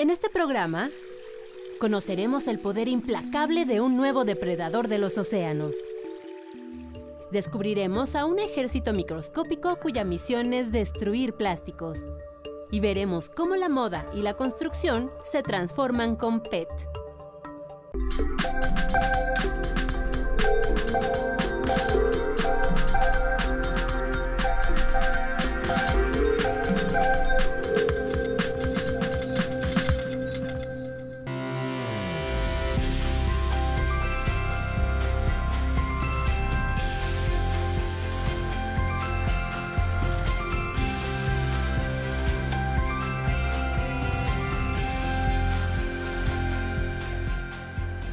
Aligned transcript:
En 0.00 0.08
este 0.08 0.30
programa 0.30 0.88
conoceremos 1.78 2.48
el 2.48 2.58
poder 2.58 2.88
implacable 2.88 3.66
de 3.66 3.82
un 3.82 3.98
nuevo 3.98 4.24
depredador 4.24 4.88
de 4.88 4.96
los 4.96 5.18
océanos. 5.18 5.74
Descubriremos 7.30 8.14
a 8.14 8.24
un 8.24 8.38
ejército 8.38 8.94
microscópico 8.94 9.76
cuya 9.76 10.02
misión 10.04 10.54
es 10.54 10.72
destruir 10.72 11.34
plásticos. 11.34 12.08
Y 12.70 12.80
veremos 12.80 13.28
cómo 13.28 13.56
la 13.56 13.68
moda 13.68 14.06
y 14.14 14.22
la 14.22 14.38
construcción 14.38 15.10
se 15.30 15.42
transforman 15.42 16.16
con 16.16 16.40
PET. 16.40 16.70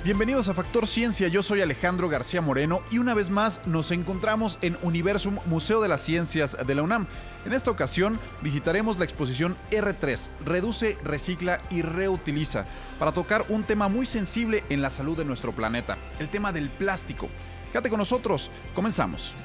Bienvenidos 0.07 0.47
a 0.47 0.53
Factor 0.53 0.87
Ciencia, 0.87 1.27
yo 1.27 1.43
soy 1.43 1.59
Alejandro 1.59 2.07
García 2.07 2.39
Moreno 2.39 2.79
y 2.91 2.97
una 2.97 3.13
vez 3.13 3.29
más 3.29 3.59
nos 3.65 3.91
encontramos 3.91 4.57
en 4.61 4.77
Universum 4.81 5.37
Museo 5.47 5.81
de 5.81 5.89
las 5.89 5.99
Ciencias 5.99 6.55
de 6.65 6.75
la 6.75 6.83
UNAM. 6.83 7.07
En 7.45 7.51
esta 7.51 7.71
ocasión 7.71 8.17
visitaremos 8.41 8.97
la 8.99 9.03
exposición 9.03 9.57
R3, 9.69 10.29
Reduce, 10.45 10.97
Recicla 11.03 11.59
y 11.69 11.81
Reutiliza, 11.81 12.65
para 12.99 13.11
tocar 13.11 13.43
un 13.49 13.63
tema 13.63 13.89
muy 13.89 14.05
sensible 14.05 14.63
en 14.69 14.81
la 14.81 14.91
salud 14.91 15.17
de 15.17 15.25
nuestro 15.25 15.51
planeta, 15.51 15.97
el 16.19 16.29
tema 16.29 16.53
del 16.53 16.69
plástico. 16.69 17.27
Quédate 17.73 17.89
con 17.89 17.99
nosotros, 17.99 18.49
comenzamos. 18.73 19.35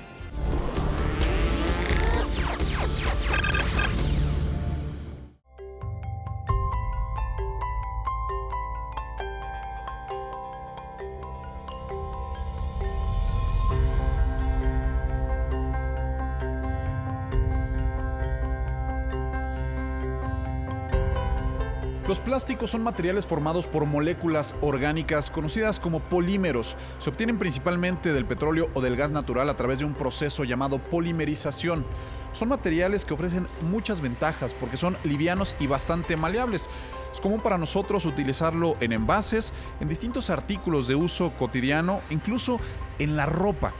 Son 22.66 22.84
materiales 22.84 23.26
formados 23.26 23.66
por 23.66 23.86
moléculas 23.86 24.54
orgánicas 24.60 25.30
conocidas 25.30 25.80
como 25.80 25.98
polímeros. 25.98 26.76
Se 27.00 27.10
obtienen 27.10 27.38
principalmente 27.38 28.12
del 28.12 28.24
petróleo 28.24 28.70
o 28.74 28.80
del 28.80 28.96
gas 28.96 29.10
natural 29.10 29.50
a 29.50 29.56
través 29.56 29.80
de 29.80 29.84
un 29.84 29.94
proceso 29.94 30.44
llamado 30.44 30.78
polimerización. 30.78 31.84
Son 32.32 32.48
materiales 32.48 33.04
que 33.04 33.14
ofrecen 33.14 33.48
muchas 33.62 34.00
ventajas 34.00 34.54
porque 34.54 34.76
son 34.76 34.96
livianos 35.02 35.56
y 35.58 35.66
bastante 35.66 36.16
maleables. 36.16 36.70
Es 37.12 37.20
común 37.20 37.40
para 37.40 37.58
nosotros 37.58 38.06
utilizarlo 38.06 38.76
en 38.80 38.92
envases, 38.92 39.52
en 39.80 39.88
distintos 39.88 40.30
artículos 40.30 40.86
de 40.86 40.94
uso 40.94 41.32
cotidiano, 41.32 42.00
incluso 42.10 42.60
en 43.00 43.16
la 43.16 43.26
ropa. 43.26 43.72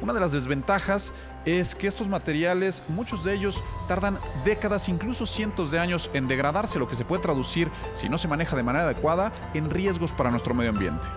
Una 0.00 0.12
de 0.12 0.20
las 0.20 0.32
desventajas 0.32 1.12
es 1.44 1.74
que 1.74 1.88
estos 1.88 2.08
materiales, 2.08 2.82
muchos 2.88 3.24
de 3.24 3.34
ellos 3.34 3.62
tardan 3.88 4.18
décadas, 4.44 4.88
incluso 4.88 5.26
cientos 5.26 5.70
de 5.72 5.80
años 5.80 6.08
en 6.14 6.28
degradarse, 6.28 6.78
lo 6.78 6.88
que 6.88 6.94
se 6.94 7.04
puede 7.04 7.22
traducir, 7.22 7.68
si 7.94 8.08
no 8.08 8.16
se 8.16 8.28
maneja 8.28 8.56
de 8.56 8.62
manera 8.62 8.84
adecuada, 8.84 9.32
en 9.54 9.70
riesgos 9.70 10.12
para 10.12 10.30
nuestro 10.30 10.54
medio 10.54 10.70
ambiente. 10.70 11.08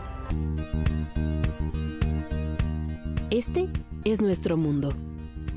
Este 3.29 3.69
es 4.03 4.21
nuestro 4.21 4.57
mundo, 4.57 4.93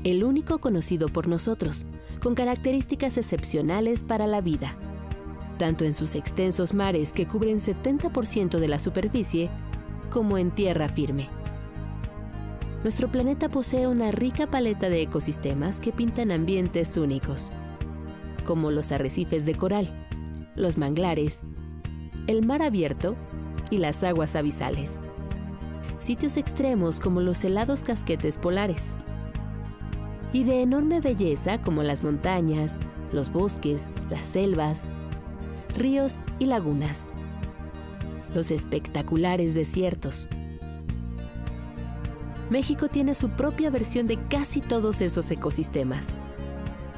el 0.03 0.23
único 0.23 0.59
conocido 0.59 1.09
por 1.09 1.27
nosotros, 1.27 1.87
con 2.21 2.35
características 2.35 3.17
excepcionales 3.17 4.03
para 4.03 4.27
la 4.27 4.41
vida, 4.41 4.75
tanto 5.57 5.83
en 5.83 5.93
sus 5.93 6.13
extensos 6.13 6.75
mares 6.75 7.11
que 7.11 7.25
cubren 7.25 7.57
70% 7.57 8.59
de 8.59 8.67
la 8.67 8.77
superficie, 8.77 9.49
como 10.11 10.37
en 10.37 10.51
tierra 10.51 10.89
firme 10.89 11.27
nuestro 12.85 13.07
planeta 13.07 13.49
posee 13.49 13.87
una 13.87 14.11
rica 14.11 14.45
paleta 14.45 14.89
de 14.89 15.01
ecosistemas 15.01 15.81
que 15.81 15.91
pintan 15.91 16.29
ambientes 16.29 16.95
únicos, 16.97 17.51
como 18.43 18.69
los 18.69 18.91
arrecifes 18.91 19.47
de 19.47 19.55
coral, 19.55 19.89
los 20.53 20.77
manglares, 20.77 21.47
el 22.27 22.45
mar 22.45 22.61
abierto 22.61 23.15
y 23.71 23.79
las 23.79 24.03
aguas 24.03 24.35
abisales. 24.35 25.01
Sitios 25.97 26.37
extremos 26.37 26.99
como 26.99 27.21
los 27.21 27.43
helados 27.43 27.83
casquetes 27.83 28.37
polares. 28.37 28.95
Y 30.31 30.43
de 30.43 30.61
enorme 30.61 31.01
belleza 31.01 31.59
como 31.59 31.81
las 31.81 32.03
montañas, 32.03 32.77
los 33.11 33.31
bosques, 33.31 33.93
las 34.11 34.27
selvas, 34.27 34.91
ríos 35.75 36.21
y 36.37 36.45
lagunas. 36.45 37.13
Los 38.35 38.51
espectaculares 38.51 39.55
desiertos, 39.55 40.29
México 42.55 42.87
tiene 42.87 43.15
su 43.15 43.31
propia 43.31 43.69
versión 43.69 44.07
de 44.07 44.17
casi 44.17 44.61
todos 44.61 45.01
esos 45.01 45.29
ecosistemas. 45.29 46.13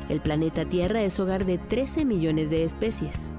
El 0.07 0.21
planeta 0.21 0.65
Tierra 0.65 1.01
es 1.01 1.19
hogar 1.19 1.45
de 1.45 1.57
13 1.57 2.05
millones 2.05 2.51
de 2.51 2.63
especies. 2.63 3.31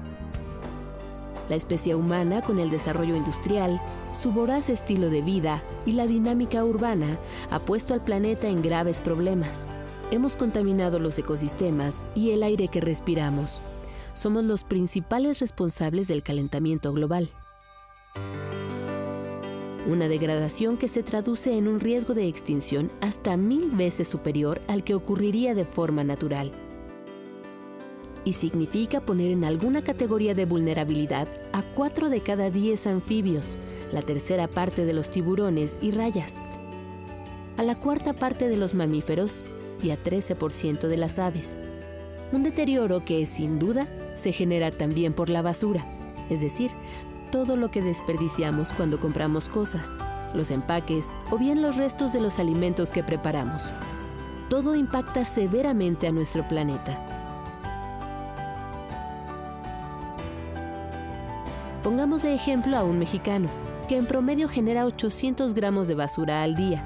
La 1.47 1.55
especie 1.55 1.95
humana, 1.95 2.41
con 2.41 2.59
el 2.59 2.71
desarrollo 2.71 3.15
industrial, 3.15 3.79
su 4.11 4.33
voraz 4.33 4.67
estilo 4.67 5.09
de 5.09 5.21
vida 5.21 5.63
y 5.85 5.93
la 5.93 6.07
dinámica 6.07 6.65
urbana, 6.65 7.17
ha 7.51 7.59
puesto 7.59 7.93
al 7.93 8.03
planeta 8.03 8.49
en 8.49 8.61
graves 8.61 8.99
problemas. 8.99 9.65
Hemos 10.11 10.35
contaminado 10.35 10.99
los 10.99 11.17
ecosistemas 11.17 12.03
y 12.15 12.31
el 12.31 12.43
aire 12.43 12.67
que 12.67 12.81
respiramos. 12.81 13.61
Somos 14.13 14.43
los 14.43 14.65
principales 14.65 15.39
responsables 15.39 16.09
del 16.09 16.21
calentamiento 16.21 16.91
global 16.91 17.29
una 19.87 20.07
degradación 20.07 20.77
que 20.77 20.87
se 20.87 21.03
traduce 21.03 21.57
en 21.57 21.67
un 21.67 21.79
riesgo 21.79 22.13
de 22.13 22.27
extinción 22.27 22.91
hasta 23.01 23.37
mil 23.37 23.71
veces 23.71 24.07
superior 24.07 24.61
al 24.67 24.83
que 24.83 24.95
ocurriría 24.95 25.55
de 25.55 25.65
forma 25.65 26.03
natural. 26.03 26.51
Y 28.25 28.33
significa 28.33 28.99
poner 28.99 29.31
en 29.31 29.45
alguna 29.45 29.83
categoría 29.83 30.33
de 30.35 30.45
vulnerabilidad 30.45 31.27
a 31.53 31.63
4 31.75 32.09
de 32.09 32.21
cada 32.21 32.49
10 32.49 32.87
anfibios, 32.87 33.57
la 33.91 34.01
tercera 34.01 34.47
parte 34.47 34.85
de 34.85 34.93
los 34.93 35.09
tiburones 35.09 35.79
y 35.81 35.91
rayas, 35.91 36.41
a 37.57 37.63
la 37.63 37.79
cuarta 37.79 38.13
parte 38.13 38.49
de 38.49 38.57
los 38.57 38.73
mamíferos 38.73 39.45
y 39.81 39.91
a 39.91 40.03
13% 40.03 40.87
de 40.87 40.97
las 40.97 41.19
aves. 41.19 41.59
Un 42.31 42.43
deterioro 42.43 43.03
que, 43.05 43.25
sin 43.25 43.57
duda, 43.57 43.87
se 44.13 44.31
genera 44.33 44.71
también 44.71 45.13
por 45.13 45.29
la 45.29 45.41
basura, 45.41 45.85
es 46.29 46.41
decir, 46.41 46.71
todo 47.31 47.55
lo 47.55 47.71
que 47.71 47.81
desperdiciamos 47.81 48.73
cuando 48.73 48.99
compramos 48.99 49.49
cosas, 49.49 49.99
los 50.33 50.51
empaques 50.51 51.15
o 51.31 51.37
bien 51.37 51.61
los 51.61 51.77
restos 51.77 52.13
de 52.13 52.21
los 52.21 52.39
alimentos 52.39 52.91
que 52.91 53.03
preparamos. 53.03 53.73
Todo 54.49 54.75
impacta 54.75 55.25
severamente 55.25 56.07
a 56.07 56.11
nuestro 56.11 56.47
planeta. 56.47 57.05
Pongamos 61.83 62.23
de 62.23 62.33
ejemplo 62.33 62.75
a 62.77 62.83
un 62.83 62.99
mexicano, 62.99 63.47
que 63.87 63.97
en 63.97 64.05
promedio 64.05 64.49
genera 64.49 64.85
800 64.85 65.53
gramos 65.53 65.87
de 65.87 65.95
basura 65.95 66.43
al 66.43 66.55
día. 66.55 66.83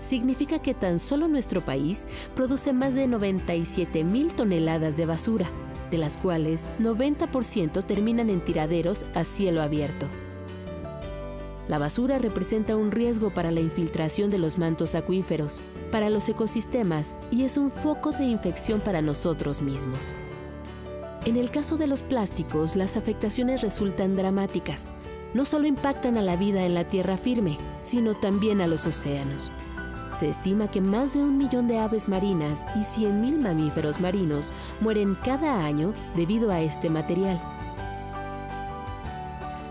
Significa 0.00 0.58
que 0.58 0.74
tan 0.74 0.98
solo 0.98 1.28
nuestro 1.28 1.60
país 1.60 2.08
produce 2.34 2.72
más 2.72 2.94
de 2.94 3.06
97 3.06 4.04
mil 4.04 4.32
toneladas 4.32 4.96
de 4.96 5.06
basura, 5.06 5.46
de 5.92 5.98
las 5.98 6.16
cuales 6.16 6.68
90% 6.80 7.84
terminan 7.84 8.30
en 8.30 8.42
tiraderos 8.42 9.04
a 9.14 9.22
cielo 9.22 9.62
abierto. 9.62 10.08
La 11.68 11.78
basura 11.78 12.18
representa 12.18 12.76
un 12.76 12.90
riesgo 12.90 13.32
para 13.32 13.52
la 13.52 13.60
infiltración 13.60 14.30
de 14.30 14.38
los 14.38 14.58
mantos 14.58 14.96
acuíferos, 14.96 15.62
para 15.92 16.10
los 16.10 16.28
ecosistemas 16.28 17.16
y 17.30 17.44
es 17.44 17.56
un 17.56 17.70
foco 17.70 18.10
de 18.10 18.24
infección 18.24 18.80
para 18.80 19.02
nosotros 19.02 19.62
mismos. 19.62 20.14
En 21.24 21.36
el 21.36 21.50
caso 21.50 21.76
de 21.76 21.86
los 21.86 22.02
plásticos, 22.02 22.74
las 22.74 22.96
afectaciones 22.96 23.60
resultan 23.60 24.16
dramáticas. 24.16 24.92
No 25.34 25.44
solo 25.44 25.66
impactan 25.66 26.16
a 26.16 26.22
la 26.22 26.36
vida 26.36 26.64
en 26.64 26.74
la 26.74 26.88
tierra 26.88 27.16
firme, 27.16 27.58
sino 27.82 28.14
también 28.14 28.60
a 28.60 28.66
los 28.66 28.86
océanos. 28.86 29.52
Se 30.14 30.28
estima 30.28 30.68
que 30.68 30.80
más 30.80 31.14
de 31.14 31.20
un 31.20 31.38
millón 31.38 31.68
de 31.68 31.78
aves 31.78 32.08
marinas 32.08 32.66
y 32.76 32.80
100.000 32.80 33.38
mamíferos 33.38 34.00
marinos 34.00 34.52
mueren 34.80 35.16
cada 35.24 35.64
año 35.64 35.94
debido 36.14 36.50
a 36.50 36.60
este 36.60 36.90
material. 36.90 37.40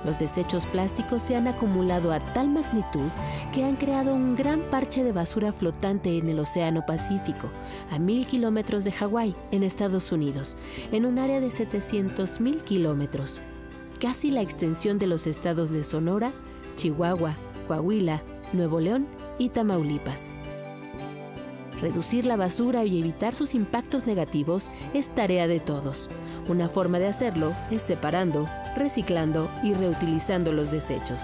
Los 0.04 0.18
desechos 0.18 0.66
plásticos 0.66 1.22
se 1.22 1.36
han 1.36 1.48
acumulado 1.48 2.12
a 2.12 2.20
tal 2.34 2.50
magnitud 2.50 3.10
que 3.54 3.64
han 3.64 3.76
creado 3.76 4.16
un 4.16 4.36
gran 4.36 4.62
parche 4.62 5.04
de 5.04 5.12
basura 5.12 5.52
flotante 5.52 6.18
en 6.18 6.28
el 6.28 6.40
Océano 6.40 6.84
Pacífico, 6.88 7.52
a 7.92 8.00
mil 8.00 8.26
kilómetros 8.26 8.84
de 8.84 8.92
Hawái, 8.92 9.36
en 9.52 9.62
Estados 9.62 10.12
Unidos, 10.12 10.58
en 10.92 11.06
un 11.06 11.20
área 11.20 11.40
de 11.40 11.52
700 11.52 12.42
mil 12.42 12.64
kilómetros, 12.64 13.42
casi 14.00 14.32
la 14.32 14.42
extensión 14.42 14.98
de 14.98 15.06
los 15.06 15.28
estados 15.28 15.70
de 15.70 15.84
Sonora, 15.84 16.32
Chihuahua, 16.78 17.36
Coahuila, 17.68 18.24
Nuevo 18.54 18.80
León 18.80 19.08
y 19.42 19.50
Tamaulipas. 19.50 20.34
Reducir 21.82 22.28
la 22.28 22.36
basura 22.36 22.86
y 22.86 23.00
evitar 23.00 23.34
sus 23.34 23.56
impactos 23.56 24.06
negativos 24.06 24.70
es 24.94 25.10
tarea 25.10 25.48
de 25.48 25.60
todos. 25.60 26.12
Una 26.48 26.70
forma 26.70 27.00
de 27.00 27.08
hacerlo 27.08 27.54
es 27.72 27.82
separando, 27.82 28.48
reciclando 28.78 29.50
y 29.64 29.74
reutilizando 29.74 30.52
los 30.52 30.70
desechos. 30.70 31.24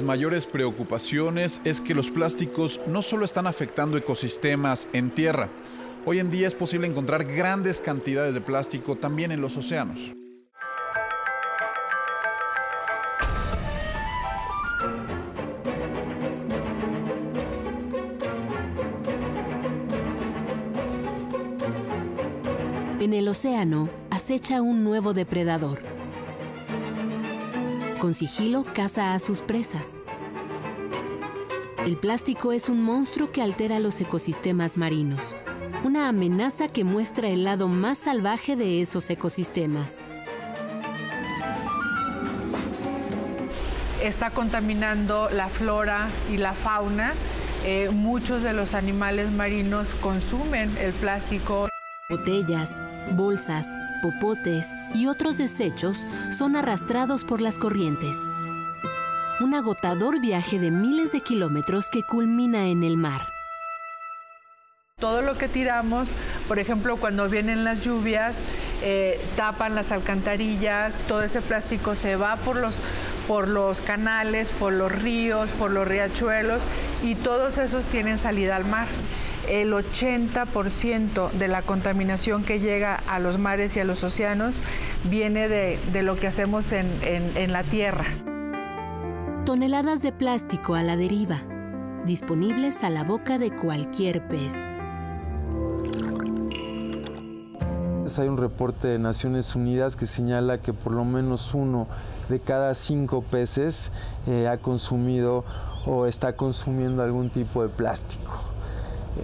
Las 0.00 0.06
mayores 0.06 0.46
preocupaciones 0.46 1.60
es 1.62 1.82
que 1.82 1.94
los 1.94 2.10
plásticos 2.10 2.80
no 2.86 3.02
solo 3.02 3.26
están 3.26 3.46
afectando 3.46 3.98
ecosistemas 3.98 4.88
en 4.94 5.10
tierra, 5.10 5.50
hoy 6.06 6.20
en 6.20 6.30
día 6.30 6.46
es 6.46 6.54
posible 6.54 6.86
encontrar 6.86 7.24
grandes 7.24 7.80
cantidades 7.80 8.32
de 8.32 8.40
plástico 8.40 8.96
también 8.96 9.30
en 9.30 9.42
los 9.42 9.58
océanos. 9.58 10.14
En 23.00 23.12
el 23.12 23.28
océano 23.28 23.90
acecha 24.10 24.62
un 24.62 24.82
nuevo 24.82 25.12
depredador. 25.12 25.99
Con 28.00 28.14
sigilo 28.14 28.64
caza 28.64 29.12
a 29.12 29.18
sus 29.18 29.42
presas. 29.42 30.00
El 31.84 31.98
plástico 31.98 32.52
es 32.52 32.70
un 32.70 32.82
monstruo 32.82 33.30
que 33.30 33.42
altera 33.42 33.78
los 33.78 34.00
ecosistemas 34.00 34.78
marinos, 34.78 35.36
una 35.84 36.08
amenaza 36.08 36.68
que 36.68 36.82
muestra 36.82 37.28
el 37.28 37.44
lado 37.44 37.68
más 37.68 37.98
salvaje 37.98 38.56
de 38.56 38.80
esos 38.80 39.10
ecosistemas. 39.10 40.06
Está 44.02 44.30
contaminando 44.30 45.28
la 45.28 45.50
flora 45.50 46.08
y 46.32 46.38
la 46.38 46.54
fauna. 46.54 47.12
Eh, 47.66 47.90
muchos 47.92 48.42
de 48.42 48.54
los 48.54 48.72
animales 48.72 49.30
marinos 49.30 49.92
consumen 50.00 50.74
el 50.78 50.94
plástico. 50.94 51.68
Botellas, 52.10 52.82
bolsas, 53.12 53.78
popotes 54.02 54.74
y 54.92 55.06
otros 55.06 55.38
desechos 55.38 56.08
son 56.30 56.56
arrastrados 56.56 57.24
por 57.24 57.40
las 57.40 57.56
corrientes. 57.56 58.18
Un 59.38 59.54
agotador 59.54 60.20
viaje 60.20 60.58
de 60.58 60.72
miles 60.72 61.12
de 61.12 61.20
kilómetros 61.20 61.88
que 61.88 62.02
culmina 62.02 62.66
en 62.66 62.82
el 62.82 62.96
mar. 62.96 63.28
Todo 64.98 65.22
lo 65.22 65.38
que 65.38 65.46
tiramos, 65.46 66.08
por 66.48 66.58
ejemplo, 66.58 66.96
cuando 66.96 67.28
vienen 67.28 67.62
las 67.62 67.84
lluvias, 67.84 68.44
eh, 68.82 69.20
tapan 69.36 69.76
las 69.76 69.92
alcantarillas, 69.92 70.94
todo 71.06 71.22
ese 71.22 71.40
plástico 71.40 71.94
se 71.94 72.16
va 72.16 72.36
por 72.38 72.56
los, 72.56 72.76
por 73.28 73.46
los 73.46 73.80
canales, 73.80 74.50
por 74.50 74.72
los 74.72 74.90
ríos, 74.90 75.52
por 75.52 75.70
los 75.70 75.86
riachuelos 75.86 76.64
y 77.04 77.14
todos 77.14 77.56
esos 77.56 77.86
tienen 77.86 78.18
salida 78.18 78.56
al 78.56 78.64
mar 78.64 78.88
el 79.50 79.72
80% 79.72 81.32
de 81.32 81.48
la 81.48 81.62
contaminación 81.62 82.44
que 82.44 82.60
llega 82.60 82.94
a 83.08 83.18
los 83.18 83.38
mares 83.38 83.76
y 83.76 83.80
a 83.80 83.84
los 83.84 84.04
océanos 84.04 84.54
viene 85.04 85.48
de, 85.48 86.02
lo 86.02 86.16
que 86.16 86.28
hacemos 86.28 86.72
en, 86.72 86.88
en 87.02 87.52
la 87.52 87.64
tierra. 87.64 88.04
Toneladas 89.44 90.02
de 90.02 90.12
plástico 90.12 90.74
a 90.74 90.82
la 90.82 90.96
deriva, 90.96 91.42
disponibles 92.06 92.84
a 92.84 92.90
la 92.90 93.02
boca 93.02 93.38
de 93.38 93.50
cualquier 93.50 94.26
pez. 94.28 94.66
Hay 98.18 98.26
un 98.26 98.38
reporte 98.38 98.88
de 98.88 98.98
Naciones 98.98 99.54
Unidas 99.54 99.94
que 99.94 100.06
señala 100.06 100.58
que 100.58 100.72
por 100.72 100.92
lo 100.92 101.04
menos 101.04 101.54
uno 101.54 101.86
de 102.28 102.40
cada 102.40 102.74
cinco 102.74 103.22
peces 103.22 103.92
eh, 104.26 104.48
ha 104.48 104.58
consumido 104.58 105.44
o 105.86 106.06
está 106.06 106.34
consumiendo 106.34 107.02
algún 107.02 107.30
tipo 107.30 107.62
de 107.62 107.68
plástico. 107.68 108.50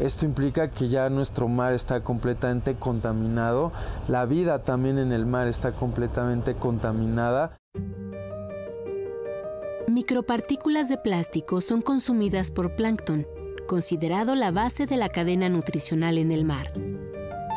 Esto 0.00 0.27
implica 0.27 0.71
que 0.71 0.88
ya 0.88 1.09
nuestro 1.09 1.49
mar 1.49 1.73
está 1.73 2.03
completamente 2.03 2.75
contaminado, 2.75 3.73
la 4.09 4.27
vida 4.27 4.62
también 4.62 4.99
en 4.99 5.12
el 5.12 5.27
mar 5.27 5.49
está 5.49 5.73
completamente 5.73 6.55
contaminada. 6.55 7.56
Micropartículas 9.88 10.88
de 10.88 10.99
plástico 10.99 11.61
son 11.61 11.81
consumidas 11.81 12.50
por 12.50 12.77
plancton, 12.77 13.27
considerado 13.67 14.35
la 14.35 14.50
base 14.50 14.87
de 14.87 14.97
la 14.97 15.09
cadena 15.09 15.49
nutricional 15.49 16.19
en 16.19 16.33
el 16.33 16.44
mar. 16.44 16.73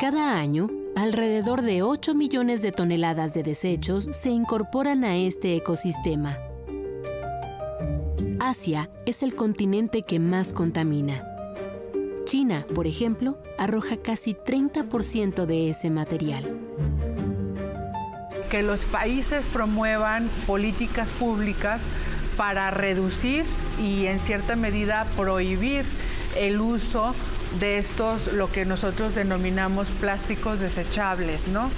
Cada 0.00 0.38
año, 0.38 0.68
alrededor 0.96 1.60
de 1.62 1.82
8 1.82 2.14
millones 2.14 2.62
de 2.62 2.72
toneladas 2.72 3.34
de 3.34 3.42
desechos 3.42 4.08
se 4.10 4.30
incorporan 4.30 5.04
a 5.04 5.16
este 5.16 5.56
ecosistema. 5.56 6.38
Asia 8.38 8.88
es 9.04 9.22
el 9.22 9.34
continente 9.34 10.02
que 10.02 10.18
más 10.18 10.54
contamina. 10.54 11.29
China, 12.30 12.64
por 12.76 12.86
ejemplo, 12.86 13.38
arroja 13.58 13.96
casi 13.96 14.34
30% 14.34 15.46
de 15.46 15.68
ese 15.68 15.90
material. 15.90 16.44
Que 18.48 18.62
los 18.62 18.84
países 18.84 19.46
promuevan 19.46 20.30
políticas 20.46 21.10
públicas 21.10 21.86
para 22.36 22.70
reducir 22.70 23.44
y 23.82 24.06
en 24.06 24.20
cierta 24.20 24.54
medida 24.54 25.08
prohibir 25.16 25.84
el 26.36 26.60
uso 26.60 27.16
de 27.58 27.78
estos, 27.78 28.32
lo 28.32 28.48
que 28.52 28.64
nosotros 28.64 29.16
denominamos 29.16 29.88
plásticos 29.90 30.60
desechables, 30.60 31.48
¿no? 31.48 31.68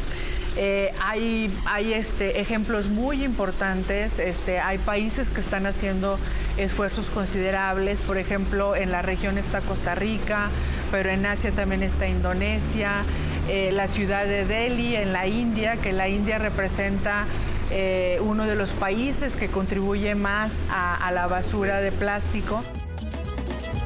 Eh, 0.58 0.92
hay 1.00 1.50
hay 1.64 1.94
este, 1.94 2.42
ejemplos 2.42 2.88
muy 2.88 3.24
importantes, 3.24 4.18
este, 4.18 4.60
hay 4.60 4.76
países 4.76 5.30
que 5.30 5.40
están 5.40 5.64
haciendo 5.64 6.18
esfuerzos 6.56 7.10
considerables, 7.10 8.00
por 8.00 8.18
ejemplo, 8.18 8.76
en 8.76 8.90
la 8.90 9.02
región 9.02 9.38
está 9.38 9.60
Costa 9.60 9.94
Rica, 9.94 10.48
pero 10.90 11.10
en 11.10 11.24
Asia 11.26 11.50
también 11.52 11.82
está 11.82 12.08
Indonesia, 12.08 13.04
eh, 13.48 13.70
la 13.72 13.88
ciudad 13.88 14.26
de 14.26 14.44
Delhi 14.44 14.96
en 14.96 15.12
la 15.12 15.26
India, 15.26 15.76
que 15.76 15.92
la 15.92 16.08
India 16.08 16.38
representa 16.38 17.26
eh, 17.70 18.18
uno 18.22 18.46
de 18.46 18.54
los 18.54 18.70
países 18.70 19.36
que 19.36 19.48
contribuye 19.48 20.14
más 20.14 20.56
a 20.70 21.10
la 21.12 21.26
basura 21.26 21.80
de 21.80 21.90
plástico. 21.92 22.62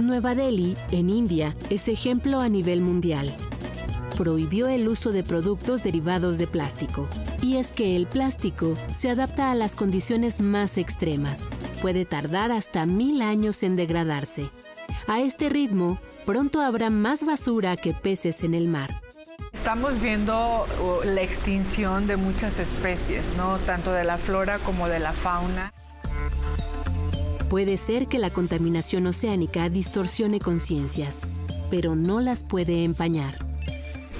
Nueva 0.01 0.35
Delhi, 0.35 0.77
en 0.91 1.09
India, 1.09 1.55
es 1.71 1.89
ejemplo 1.89 2.41
a 2.41 2.49
nivel 2.49 2.83
mundial 2.83 3.35
prohibió 4.17 4.67
el 4.69 4.89
uso 4.89 5.13
de 5.13 5.23
productos 5.23 5.83
derivados 5.83 6.39
de 6.39 6.47
plástico. 6.47 7.07
Y 7.43 7.57
es 7.57 7.73
que 7.73 7.97
el 7.97 8.07
plástico 8.07 8.75
se 8.91 9.11
adapta 9.11 9.51
a 9.51 9.55
las 9.55 9.77
condiciones 9.77 10.41
más 10.41 10.79
extremas. 10.79 11.49
Puede 11.87 12.05
tardar 12.05 12.51
hasta 12.51 12.85
mil 12.85 13.23
años 13.23 13.63
en 13.63 13.77
degradarse. 13.77 14.51
A 15.07 15.21
este 15.21 15.49
ritmo, 15.49 16.01
pronto 16.25 16.61
habrá 16.61 16.91
más 16.91 17.25
basura 17.25 17.77
que 17.77 17.95
peces 17.95 18.43
en 18.43 18.55
el 18.55 18.67
mar. 18.67 19.01
Estamos 19.53 20.01
viendo 20.01 20.67
la 21.05 21.23
extinción 21.23 22.09
de 22.09 22.17
muchas 22.17 22.59
especies, 22.59 23.33
¿no? 23.37 23.59
tanto 23.59 23.93
de 23.93 24.03
la 24.03 24.19
flora 24.19 24.59
como 24.59 24.89
de 24.89 24.99
la 24.99 25.13
fauna. 25.13 25.73
Puede 27.49 27.77
ser 27.77 28.09
que 28.09 28.19
la 28.19 28.31
contaminación 28.31 29.07
oceánica 29.07 29.69
distorsione 29.69 30.41
conciencias, 30.41 31.23
pero 31.71 31.95
no 31.95 32.21
las 32.21 32.43
puede 32.43 32.83
empañar 32.83 33.47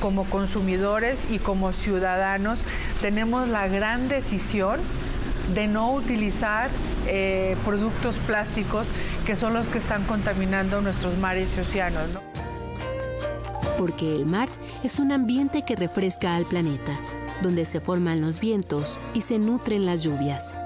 como 0.01 0.25
consumidores 0.25 1.25
y 1.31 1.39
como 1.39 1.73
ciudadanos 1.73 2.61
tenemos 3.01 3.49
la 3.49 3.67
gran 3.67 4.09
decisión 4.09 4.79
de 5.55 5.69
no 5.69 5.93
utilizar 5.93 6.71
eh, 7.07 7.57
productos 7.65 8.17
plásticos 8.27 8.87
que 9.25 9.37
son 9.37 9.55
los 9.55 9.67
que 9.67 9.79
están 9.79 10.05
contaminando 10.05 10.81
nuestros 10.81 11.17
mares 11.19 11.57
y 11.57 11.61
océanos. 11.61 12.09
Porque 13.79 14.15
el 14.15 14.27
mar 14.27 14.49
es 14.83 14.99
un 14.99 15.13
ambiente 15.13 15.63
que 15.63 15.77
refresca 15.77 16.35
al 16.35 16.47
planeta, 16.47 16.99
donde 17.43 17.67
se 17.67 17.81
forman 17.81 18.21
los 18.21 18.41
vientos 18.41 18.99
y 19.15 19.21
se 19.21 19.39
nutren 19.39 19.85
las 19.85 20.03
lluvias. 20.03 20.59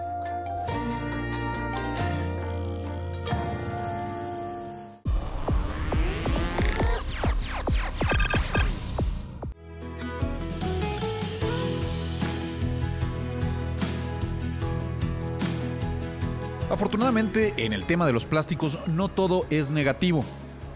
Afortunadamente, 16.70 17.52
en 17.56 17.72
el 17.72 17.84
tema 17.84 18.06
de 18.06 18.12
los 18.12 18.26
plásticos 18.26 18.78
no 18.86 19.08
todo 19.08 19.44
es 19.50 19.72
negativo. 19.72 20.24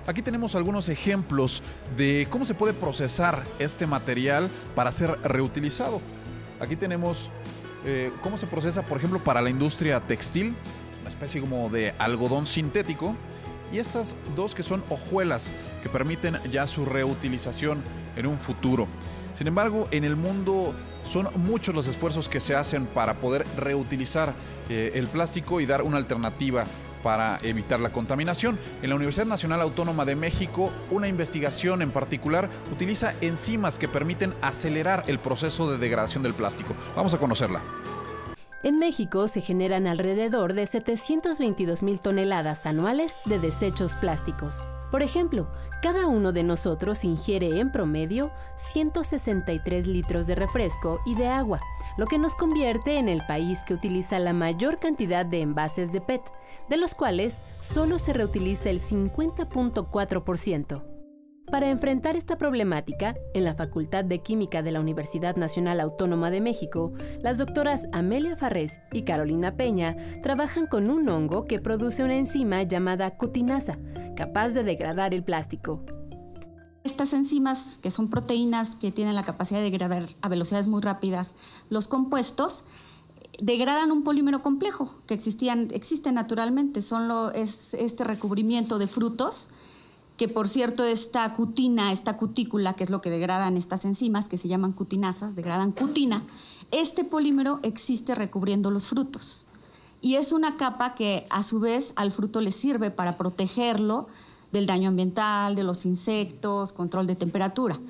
Aquí 0.08 0.22
tenemos 0.22 0.56
algunos 0.56 0.88
ejemplos 0.88 1.62
de 1.96 2.26
cómo 2.30 2.44
se 2.44 2.54
puede 2.54 2.74
procesar 2.74 3.44
este 3.60 3.86
material 3.86 4.50
para 4.74 4.90
ser 4.90 5.16
reutilizado. 5.22 6.00
Aquí 6.58 6.74
tenemos 6.74 7.30
eh, 7.84 8.10
cómo 8.24 8.36
se 8.36 8.48
procesa, 8.48 8.82
por 8.82 8.98
ejemplo, 8.98 9.22
para 9.22 9.40
la 9.40 9.50
industria 9.50 10.00
textil, 10.00 10.56
una 11.00 11.10
especie 11.10 11.40
como 11.40 11.68
de 11.70 11.94
algodón 11.98 12.48
sintético, 12.48 13.14
y 13.72 13.78
estas 13.78 14.16
dos 14.34 14.52
que 14.56 14.64
son 14.64 14.82
hojuelas 14.90 15.52
que 15.80 15.88
permiten 15.88 16.38
ya 16.50 16.66
su 16.66 16.84
reutilización 16.84 17.80
en 18.16 18.26
un 18.26 18.38
futuro. 18.38 18.88
Sin 19.32 19.46
embargo, 19.46 19.86
en 19.92 20.02
el 20.02 20.16
mundo 20.16 20.74
son 21.04 21.28
muchos 21.36 21.74
los 21.74 21.86
esfuerzos 21.86 22.28
que 22.28 22.40
se 22.40 22.54
hacen 22.54 22.86
para 22.86 23.14
poder 23.14 23.46
reutilizar 23.56 24.34
eh, 24.68 24.92
el 24.94 25.06
plástico 25.06 25.60
y 25.60 25.66
dar 25.66 25.82
una 25.82 25.98
alternativa 25.98 26.64
para 27.02 27.38
evitar 27.42 27.80
la 27.80 27.90
contaminación. 27.90 28.58
En 28.82 28.88
la 28.88 28.96
Universidad 28.96 29.26
Nacional 29.26 29.60
Autónoma 29.60 30.06
de 30.06 30.16
México, 30.16 30.72
una 30.90 31.06
investigación 31.06 31.82
en 31.82 31.90
particular 31.90 32.48
utiliza 32.72 33.12
enzimas 33.20 33.78
que 33.78 33.88
permiten 33.88 34.32
acelerar 34.40 35.04
el 35.06 35.18
proceso 35.18 35.70
de 35.70 35.76
degradación 35.76 36.22
del 36.22 36.32
plástico. 36.32 36.74
Vamos 36.96 37.12
a 37.12 37.18
conocerla. 37.18 37.60
En 38.62 38.78
México 38.78 39.28
se 39.28 39.42
generan 39.42 39.86
alrededor 39.86 40.54
de 40.54 40.66
722 40.66 41.82
mil 41.82 42.00
toneladas 42.00 42.64
anuales 42.64 43.20
de 43.26 43.38
desechos 43.38 43.94
plásticos. 43.94 44.64
Por 44.94 45.02
ejemplo, 45.02 45.48
cada 45.82 46.06
uno 46.06 46.30
de 46.30 46.44
nosotros 46.44 47.02
ingiere 47.02 47.58
en 47.58 47.72
promedio 47.72 48.30
163 48.54 49.88
litros 49.88 50.28
de 50.28 50.36
refresco 50.36 51.00
y 51.04 51.16
de 51.16 51.26
agua, 51.26 51.58
lo 51.96 52.06
que 52.06 52.16
nos 52.16 52.36
convierte 52.36 52.98
en 52.98 53.08
el 53.08 53.20
país 53.26 53.64
que 53.66 53.74
utiliza 53.74 54.20
la 54.20 54.32
mayor 54.32 54.78
cantidad 54.78 55.26
de 55.26 55.40
envases 55.40 55.90
de 55.90 56.00
PET, 56.00 56.22
de 56.68 56.76
los 56.76 56.94
cuales 56.94 57.42
solo 57.60 57.98
se 57.98 58.12
reutiliza 58.12 58.70
el 58.70 58.80
50.4%. 58.80 60.93
Para 61.50 61.70
enfrentar 61.70 62.16
esta 62.16 62.36
problemática, 62.38 63.14
en 63.34 63.44
la 63.44 63.54
Facultad 63.54 64.04
de 64.04 64.20
Química 64.22 64.62
de 64.62 64.72
la 64.72 64.80
Universidad 64.80 65.36
Nacional 65.36 65.78
Autónoma 65.78 66.30
de 66.30 66.40
México, 66.40 66.92
las 67.20 67.38
doctoras 67.38 67.86
Amelia 67.92 68.34
Farrés 68.34 68.80
y 68.92 69.02
Carolina 69.02 69.54
Peña 69.54 69.96
trabajan 70.22 70.66
con 70.66 70.90
un 70.90 71.08
hongo 71.08 71.44
que 71.44 71.60
produce 71.60 72.02
una 72.02 72.16
enzima 72.16 72.62
llamada 72.62 73.16
cutinasa, 73.16 73.76
capaz 74.16 74.50
de 74.50 74.64
degradar 74.64 75.14
el 75.14 75.22
plástico. 75.22 75.84
Estas 76.82 77.12
enzimas, 77.12 77.78
que 77.78 77.90
son 77.90 78.10
proteínas 78.10 78.74
que 78.74 78.90
tienen 78.90 79.14
la 79.14 79.24
capacidad 79.24 79.60
de 79.60 79.70
degradar 79.70 80.06
a 80.22 80.28
velocidades 80.28 80.66
muy 80.66 80.80
rápidas 80.82 81.34
los 81.68 81.88
compuestos, 81.88 82.64
degradan 83.40 83.92
un 83.92 84.02
polímero 84.02 84.42
complejo 84.42 84.94
que 85.06 85.14
existían, 85.14 85.68
existe 85.72 86.10
naturalmente, 86.10 86.80
son 86.80 87.10
es 87.34 87.74
este 87.74 88.02
recubrimiento 88.02 88.78
de 88.78 88.86
frutos 88.86 89.50
que 90.16 90.28
por 90.28 90.48
cierto 90.48 90.84
esta 90.84 91.34
cutina, 91.34 91.92
esta 91.92 92.16
cutícula, 92.16 92.74
que 92.74 92.84
es 92.84 92.90
lo 92.90 93.00
que 93.00 93.10
degradan 93.10 93.56
estas 93.56 93.84
enzimas, 93.84 94.28
que 94.28 94.38
se 94.38 94.48
llaman 94.48 94.72
cutinasas, 94.72 95.34
degradan 95.34 95.72
cutina, 95.72 96.24
este 96.70 97.04
polímero 97.04 97.60
existe 97.62 98.14
recubriendo 98.14 98.70
los 98.70 98.86
frutos. 98.86 99.46
Y 100.00 100.16
es 100.16 100.32
una 100.32 100.56
capa 100.56 100.94
que 100.94 101.26
a 101.30 101.42
su 101.42 101.60
vez 101.60 101.92
al 101.96 102.12
fruto 102.12 102.40
le 102.40 102.52
sirve 102.52 102.90
para 102.90 103.16
protegerlo 103.16 104.06
del 104.52 104.66
daño 104.66 104.90
ambiental, 104.90 105.56
de 105.56 105.64
los 105.64 105.84
insectos, 105.86 106.72
control 106.72 107.06
de 107.06 107.16
temperatura. 107.16 107.80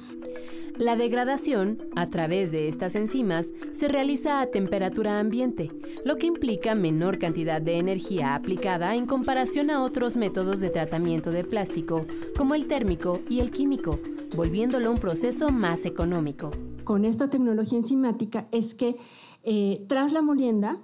La 0.79 0.97
degradación, 0.97 1.79
a 1.95 2.09
través 2.09 2.51
de 2.51 2.67
estas 2.67 2.97
enzimas, 2.97 3.53
se 3.71 3.87
realiza 3.87 4.41
a 4.41 4.47
temperatura 4.49 5.21
ambiente, 5.21 5.71
lo 6.05 6.17
que 6.17 6.27
implica 6.27 6.75
menor 6.75 7.21
cantidad 7.21 7.63
de 7.63 7.79
energía 7.79 8.35
aplicada 8.35 8.97
en 8.97 9.07
comparación 9.07 9.71
a 9.71 9.85
otros 9.85 10.17
métodos 10.17 10.59
de 10.59 10.71
tratamiento 10.71 11.31
de 11.31 11.45
plástico, 11.45 12.07
como 12.37 12.57
el 12.57 12.67
térmico 12.67 13.21
y 13.29 13.39
el 13.39 13.53
químico, 13.53 14.01
volviéndolo 14.35 14.91
un 14.91 14.99
proceso 14.99 15.51
más 15.51 15.87
económico. 15.87 16.51
Con 16.83 17.05
esta 17.05 17.31
tecnología 17.31 17.79
enzimática 17.79 18.49
es 18.51 18.75
que 18.75 18.97
eh, 19.45 19.85
tras 19.87 20.13
la 20.13 20.23
molienda 20.23 20.81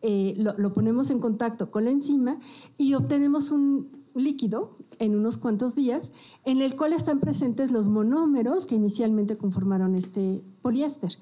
eh, 0.00 0.34
lo 0.38 0.72
ponemos 0.72 1.10
en 1.10 1.18
contacto 1.18 1.70
con 1.70 1.84
la 1.84 1.90
enzima 1.90 2.38
y 2.78 2.94
obtenemos 2.94 3.50
un 3.50 4.04
líquido 4.14 4.78
en 4.98 5.16
unos 5.16 5.36
cuantos 5.36 5.74
días, 5.74 6.12
en 6.44 6.60
el 6.60 6.76
cual 6.76 6.92
están 6.92 7.20
presentes 7.20 7.72
los 7.72 7.86
monómeros 7.86 8.66
que 8.66 8.74
inicialmente 8.74 9.36
conformaron 9.36 9.94
este 9.94 10.42
poliéster. 10.62 11.12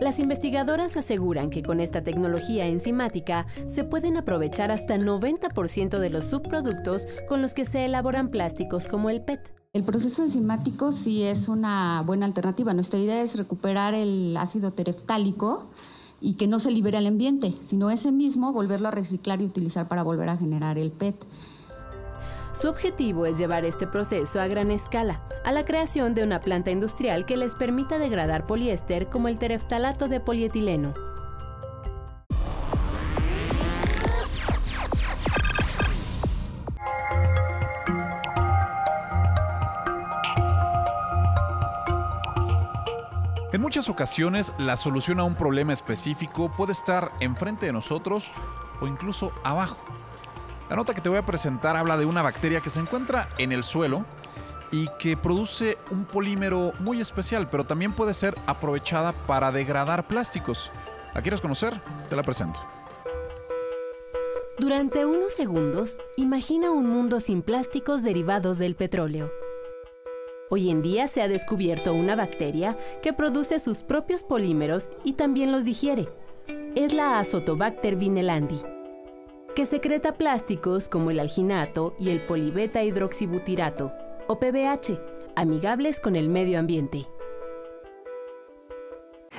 Las 0.00 0.20
investigadoras 0.20 0.98
aseguran 0.98 1.48
que 1.48 1.62
con 1.62 1.80
esta 1.80 2.02
tecnología 2.02 2.66
enzimática 2.66 3.46
se 3.66 3.82
pueden 3.82 4.18
aprovechar 4.18 4.70
hasta 4.70 4.96
90% 4.96 5.98
de 5.98 6.10
los 6.10 6.26
subproductos 6.26 7.08
con 7.28 7.40
los 7.40 7.54
que 7.54 7.64
se 7.64 7.86
elaboran 7.86 8.28
plásticos 8.28 8.88
como 8.88 9.08
el 9.08 9.22
PET. 9.22 9.40
El 9.72 9.84
proceso 9.84 10.22
enzimático 10.22 10.92
sí 10.92 11.22
es 11.22 11.48
una 11.48 12.02
buena 12.04 12.26
alternativa. 12.26 12.74
Nuestra 12.74 12.98
idea 12.98 13.22
es 13.22 13.36
recuperar 13.36 13.94
el 13.94 14.36
ácido 14.36 14.72
tereftálico 14.72 15.66
y 16.20 16.34
que 16.34 16.46
no 16.46 16.58
se 16.58 16.70
libere 16.70 16.98
al 16.98 17.06
ambiente, 17.06 17.54
sino 17.60 17.90
ese 17.90 18.12
mismo 18.12 18.52
volverlo 18.52 18.88
a 18.88 18.90
reciclar 18.90 19.40
y 19.40 19.46
utilizar 19.46 19.88
para 19.88 20.02
volver 20.02 20.28
a 20.28 20.36
generar 20.36 20.76
el 20.76 20.92
PET. 20.92 21.16
Su 22.58 22.70
objetivo 22.70 23.26
es 23.26 23.36
llevar 23.36 23.66
este 23.66 23.86
proceso 23.86 24.40
a 24.40 24.46
gran 24.46 24.70
escala, 24.70 25.20
a 25.44 25.52
la 25.52 25.66
creación 25.66 26.14
de 26.14 26.22
una 26.22 26.40
planta 26.40 26.70
industrial 26.70 27.26
que 27.26 27.36
les 27.36 27.54
permita 27.54 27.98
degradar 27.98 28.46
poliéster 28.46 29.08
como 29.08 29.28
el 29.28 29.38
tereftalato 29.38 30.08
de 30.08 30.20
polietileno. 30.20 30.94
En 43.52 43.60
muchas 43.60 43.90
ocasiones, 43.90 44.54
la 44.56 44.76
solución 44.76 45.20
a 45.20 45.24
un 45.24 45.34
problema 45.34 45.74
específico 45.74 46.50
puede 46.56 46.72
estar 46.72 47.12
enfrente 47.20 47.66
de 47.66 47.74
nosotros 47.74 48.32
o 48.80 48.86
incluso 48.86 49.30
abajo. 49.44 49.76
La 50.68 50.74
nota 50.74 50.94
que 50.94 51.00
te 51.00 51.08
voy 51.08 51.18
a 51.18 51.26
presentar 51.26 51.76
habla 51.76 51.96
de 51.96 52.06
una 52.06 52.22
bacteria 52.22 52.60
que 52.60 52.70
se 52.70 52.80
encuentra 52.80 53.28
en 53.38 53.52
el 53.52 53.62
suelo 53.62 54.04
y 54.72 54.88
que 54.98 55.16
produce 55.16 55.78
un 55.92 56.04
polímero 56.04 56.72
muy 56.80 57.00
especial, 57.00 57.48
pero 57.48 57.64
también 57.64 57.92
puede 57.92 58.14
ser 58.14 58.34
aprovechada 58.46 59.12
para 59.12 59.52
degradar 59.52 60.08
plásticos. 60.08 60.72
¿La 61.14 61.22
quieres 61.22 61.40
conocer? 61.40 61.80
Te 62.10 62.16
la 62.16 62.24
presento. 62.24 62.60
Durante 64.58 65.06
unos 65.06 65.34
segundos, 65.34 65.98
imagina 66.16 66.72
un 66.72 66.88
mundo 66.88 67.20
sin 67.20 67.42
plásticos 67.42 68.02
derivados 68.02 68.58
del 68.58 68.74
petróleo. 68.74 69.30
Hoy 70.50 70.70
en 70.70 70.82
día 70.82 71.06
se 71.06 71.22
ha 71.22 71.28
descubierto 71.28 71.92
una 71.92 72.16
bacteria 72.16 72.76
que 73.02 73.12
produce 73.12 73.60
sus 73.60 73.82
propios 73.82 74.24
polímeros 74.24 74.90
y 75.04 75.12
también 75.12 75.52
los 75.52 75.64
digiere. 75.64 76.08
Es 76.74 76.92
la 76.92 77.18
Azotobacter 77.18 77.96
vinelandi 77.96 78.75
que 79.56 79.64
secreta 79.64 80.12
plásticos 80.12 80.90
como 80.90 81.10
el 81.10 81.18
alginato 81.18 81.94
y 81.98 82.10
el 82.10 82.20
polibeta 82.20 82.82
hidroxibutirato, 82.82 83.90
o 84.26 84.38
PBH, 84.38 85.00
amigables 85.34 85.98
con 85.98 86.14
el 86.14 86.28
medio 86.28 86.58
ambiente. 86.58 87.06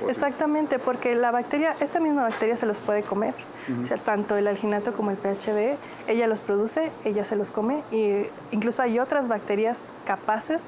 Exactamente, 0.08 0.80
porque 0.80 1.14
la 1.14 1.30
bacteria, 1.30 1.76
esta 1.78 2.00
misma 2.00 2.24
bacteria 2.24 2.56
se 2.56 2.66
los 2.66 2.80
puede 2.80 3.04
comer. 3.04 3.32
O 3.80 3.84
sea, 3.84 3.96
tanto 3.96 4.36
el 4.36 4.48
alginato 4.48 4.92
como 4.92 5.12
el 5.12 5.16
PHB, 5.16 5.76
ella 6.08 6.26
los 6.26 6.40
produce, 6.40 6.90
ella 7.04 7.24
se 7.24 7.36
los 7.36 7.52
come 7.52 7.84
y 7.92 8.26
incluso 8.50 8.82
hay 8.82 8.98
otras 8.98 9.28
bacterias 9.28 9.92
capaces 10.04 10.62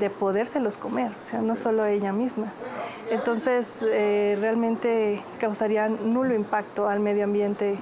de 0.00 0.10
podérselos 0.10 0.76
comer, 0.76 1.12
o 1.12 1.22
sea, 1.22 1.40
no 1.40 1.54
solo 1.54 1.86
ella 1.86 2.12
misma. 2.12 2.52
Entonces, 3.12 3.84
eh, 3.88 4.36
realmente 4.40 5.22
causarían 5.38 6.12
nulo 6.12 6.34
impacto 6.34 6.88
al 6.88 6.98
medio 6.98 7.24
ambiente 7.24 7.78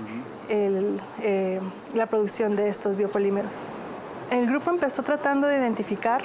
eh, 0.49 1.61
la 1.95 2.07
producción 2.07 2.57
de 2.57 2.69
estos 2.69 2.97
biopolímeros. 2.97 3.65
El 4.31 4.47
grupo 4.47 4.71
empezó 4.71 5.03
tratando 5.03 5.47
de 5.47 5.57
identificar 5.57 6.23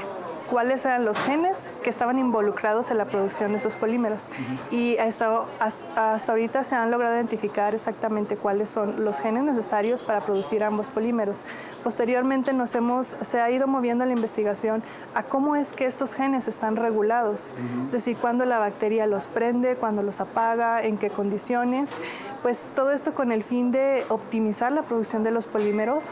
cuáles 0.52 0.84
eran 0.84 1.06
los 1.06 1.18
genes 1.18 1.72
que 1.82 1.90
estaban 1.90 2.20
involucrados 2.20 2.92
en 2.92 2.98
la 2.98 3.06
producción 3.06 3.54
de 3.54 3.58
esos 3.58 3.78
polímeros. 3.78 4.30
Y 4.70 4.98
hasta, 4.98 5.44
hasta, 5.60 6.32
ahorita 6.32 6.66
se 6.66 6.76
han 6.76 6.92
logrado 6.92 7.16
identificar 7.16 7.74
exactamente 7.74 8.36
cuáles 8.36 8.70
son 8.70 9.06
los 9.06 9.22
genes 9.22 9.44
necesarios 9.44 10.04
para 10.04 10.20
producir 10.20 10.62
ambos 10.66 10.90
polímeros. 10.90 11.46
Posteriormente 11.86 12.52
nos 12.52 12.76
hemos, 12.76 13.16
se 13.22 13.40
ha 13.40 13.50
ido 13.50 13.66
moviendo 13.66 14.06
la 14.06 14.12
investigación 14.12 14.84
a 15.16 15.24
cómo 15.24 15.56
es 15.56 15.72
que 15.72 15.86
estos 15.86 16.16
genes 16.16 16.50
están 16.50 16.76
regulados, 16.76 17.54
es 17.86 17.92
decir, 17.92 18.18
cuándo 18.18 18.44
la 18.44 18.60
bacteria 18.60 19.08
los 19.08 19.28
prende, 19.28 19.76
cuándo 19.76 20.04
los 20.04 20.20
apaga, 20.20 20.84
en 20.84 20.98
qué 20.98 21.10
condiciones, 21.10 21.94
pues 22.42 22.68
todo 22.76 22.92
esto 22.92 23.14
con 23.14 23.32
el 23.32 23.44
fin 23.44 23.72
de 23.72 24.06
optimizar 24.10 24.72
la 24.72 24.84
producción 24.84 25.24
de 25.24 25.32
los 25.32 25.48
polímeros. 25.48 26.12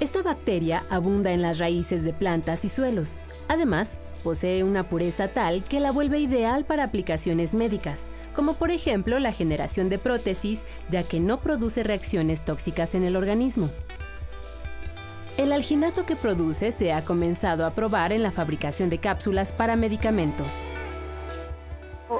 Esta 0.00 0.22
bacteria 0.22 0.84
abunda 0.90 1.32
en 1.32 1.42
las 1.42 1.58
raíces 1.58 2.04
de 2.04 2.12
plantas 2.12 2.64
y 2.64 2.68
suelos. 2.68 3.18
Además, 3.48 3.98
posee 4.24 4.64
una 4.64 4.88
pureza 4.88 5.28
tal 5.28 5.62
que 5.64 5.80
la 5.80 5.92
vuelve 5.92 6.18
ideal 6.18 6.64
para 6.64 6.84
aplicaciones 6.84 7.54
médicas, 7.54 8.08
como 8.34 8.54
por 8.54 8.70
ejemplo 8.70 9.18
la 9.18 9.32
generación 9.32 9.88
de 9.88 9.98
prótesis, 9.98 10.64
ya 10.90 11.04
que 11.04 11.20
no 11.20 11.40
produce 11.40 11.82
reacciones 11.82 12.44
tóxicas 12.44 12.94
en 12.94 13.04
el 13.04 13.16
organismo. 13.16 13.70
El 15.36 15.52
alginato 15.52 16.04
que 16.04 16.14
produce 16.14 16.72
se 16.72 16.92
ha 16.92 17.04
comenzado 17.04 17.64
a 17.64 17.70
probar 17.70 18.12
en 18.12 18.22
la 18.22 18.32
fabricación 18.32 18.90
de 18.90 18.98
cápsulas 18.98 19.52
para 19.52 19.76
medicamentos. 19.76 20.64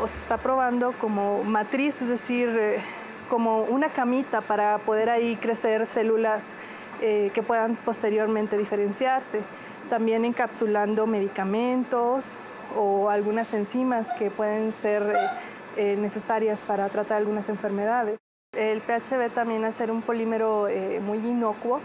Se 0.07 0.19
está 0.19 0.39
probando 0.39 0.93
como 0.93 1.45
matriz, 1.45 2.03
es 2.03 2.09
decir, 2.09 2.49
eh, 2.49 2.81
como 3.29 3.63
una 3.63 3.89
camita 3.89 4.41
para 4.41 4.79
poder 4.79 5.11
ahí 5.11 5.37
crecer 5.37 5.87
células 5.87 6.53
eh, 7.01 7.31
que 7.35 7.43
puedan 7.43 7.77
posteriormente 7.77 8.57
diferenciarse. 8.59 9.41
También 9.91 10.25
encapsulando 10.25 11.07
medicamentos 11.07 12.39
o 12.77 13.11
algunas 13.11 13.53
enzimas 13.55 14.13
que 14.13 14.31
pueden 14.31 14.73
ser 14.73 15.15
eh, 15.77 15.97
necesarias 15.97 16.63
para 16.63 16.89
tratar 16.89 17.19
algunas 17.19 17.49
enfermedades. 17.49 18.22
El 18.55 18.83
PHB 18.83 19.31
también 19.33 19.65
al 19.65 19.73
ser 19.73 19.91
un 19.91 20.03
polímero 20.03 20.69
eh, 20.69 21.01
muy 21.01 21.17
inocuo, 21.17 21.81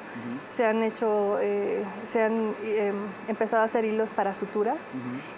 se 0.54 0.66
han 0.66 0.84
hecho, 0.84 1.40
eh, 1.40 1.82
se 2.06 2.22
han 2.22 2.54
em, 2.62 2.94
empezado 3.30 3.62
a 3.62 3.66
hacer 3.68 3.86
hilos 3.86 4.12
para 4.12 4.34
suturas. 4.34 4.76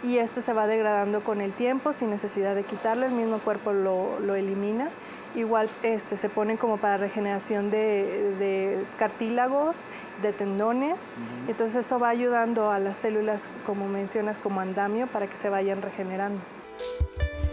Y 0.04 0.18
este 0.18 0.42
se 0.42 0.54
va 0.54 0.66
degradando 0.66 1.22
con 1.22 1.40
el 1.40 1.52
tiempo 1.52 1.94
sin 1.94 2.10
necesidad 2.10 2.56
de 2.56 2.64
quitarlo, 2.64 3.06
el 3.06 3.12
mismo 3.12 3.38
cuerpo 3.38 3.74
lo, 3.74 4.34
elimina. 4.34 4.90
Igual 5.36 5.70
este, 5.84 6.18
se 6.18 6.30
pone 6.30 6.58
como 6.58 6.78
para 6.78 6.98
regeneración 6.98 7.70
de, 7.70 8.34
de 8.40 8.84
cartílagos, 8.98 9.78
de 10.24 10.34
tendones, 10.34 11.14
entonces 11.48 11.86
eso 11.86 12.00
va 12.00 12.10
ayudando 12.10 12.72
a 12.72 12.80
las 12.80 12.98
células, 12.98 13.48
como 13.68 13.88
mencionas, 13.88 14.40
como 14.40 14.62
andamio, 14.62 15.06
para 15.06 15.28
que 15.28 15.38
se 15.38 15.50
vayan 15.50 15.84
regenerando. 15.84 16.42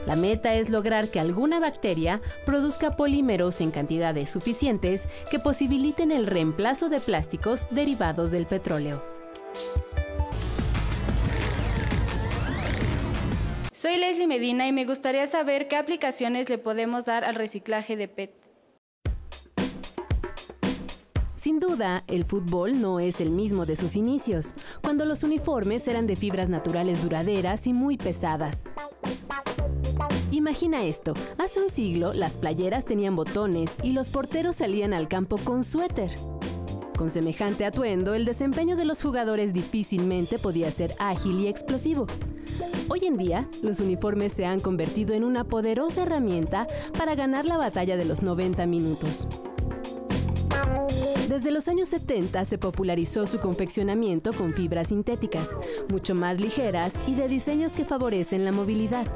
La 0.06 0.14
meta 0.14 0.54
es 0.54 0.70
lograr 0.70 1.10
que 1.10 1.18
alguna 1.18 1.58
bacteria 1.58 2.22
produzca 2.44 2.92
polímeros 2.92 3.60
en 3.60 3.72
cantidades 3.72 4.30
suficientes 4.30 5.08
que 5.32 5.40
posibiliten 5.40 6.12
el 6.12 6.28
reemplazo 6.28 6.88
de 6.88 7.00
plásticos 7.00 7.66
derivados 7.72 8.30
del 8.30 8.46
petróleo. 8.46 9.02
Soy 13.72 13.96
Leslie 13.96 14.28
Medina 14.28 14.68
y 14.68 14.72
me 14.72 14.84
gustaría 14.84 15.26
saber 15.26 15.66
qué 15.66 15.76
aplicaciones 15.76 16.48
le 16.48 16.58
podemos 16.58 17.04
dar 17.04 17.25
al 17.25 17.34
reciclaje 17.34 17.96
de 17.96 18.06
PET. 18.06 18.30
Sin 21.34 21.60
duda, 21.60 22.02
el 22.06 22.25
fútbol 22.25 22.80
no 22.80 22.98
es 23.00 23.20
el 23.20 23.30
mismo 23.30 23.66
de 23.66 23.76
sus 23.76 23.94
inicios, 23.94 24.54
cuando 24.82 25.04
los 25.04 25.22
uniformes 25.22 25.86
eran 25.86 26.06
de 26.06 26.16
fibras 26.16 26.48
naturales 26.48 27.02
duraderas 27.02 27.66
y 27.66 27.72
muy 27.72 27.96
pesadas. 27.96 28.66
Imagina 30.46 30.84
esto, 30.84 31.12
hace 31.38 31.60
un 31.60 31.70
siglo 31.70 32.12
las 32.12 32.36
playeras 32.36 32.84
tenían 32.84 33.16
botones 33.16 33.72
y 33.82 33.90
los 33.90 34.10
porteros 34.10 34.54
salían 34.54 34.92
al 34.92 35.08
campo 35.08 35.38
con 35.38 35.64
suéter. 35.64 36.12
Con 36.96 37.10
semejante 37.10 37.64
atuendo, 37.64 38.14
el 38.14 38.24
desempeño 38.24 38.76
de 38.76 38.84
los 38.84 39.02
jugadores 39.02 39.52
difícilmente 39.52 40.38
podía 40.38 40.70
ser 40.70 40.92
ágil 41.00 41.40
y 41.40 41.48
explosivo. 41.48 42.06
Hoy 42.86 43.06
en 43.06 43.16
día, 43.16 43.44
los 43.60 43.80
uniformes 43.80 44.34
se 44.34 44.46
han 44.46 44.60
convertido 44.60 45.14
en 45.14 45.24
una 45.24 45.42
poderosa 45.42 46.02
herramienta 46.02 46.68
para 46.96 47.16
ganar 47.16 47.44
la 47.44 47.56
batalla 47.56 47.96
de 47.96 48.04
los 48.04 48.22
90 48.22 48.66
minutos. 48.66 49.26
Desde 51.28 51.50
los 51.50 51.66
años 51.66 51.88
70 51.88 52.44
se 52.44 52.56
popularizó 52.56 53.26
su 53.26 53.40
confeccionamiento 53.40 54.32
con 54.32 54.54
fibras 54.54 54.88
sintéticas, 54.88 55.58
mucho 55.90 56.14
más 56.14 56.38
ligeras 56.38 56.94
y 57.08 57.16
de 57.16 57.26
diseños 57.26 57.72
que 57.72 57.84
favorecen 57.84 58.44
la 58.44 58.52
movilidad 58.52 59.08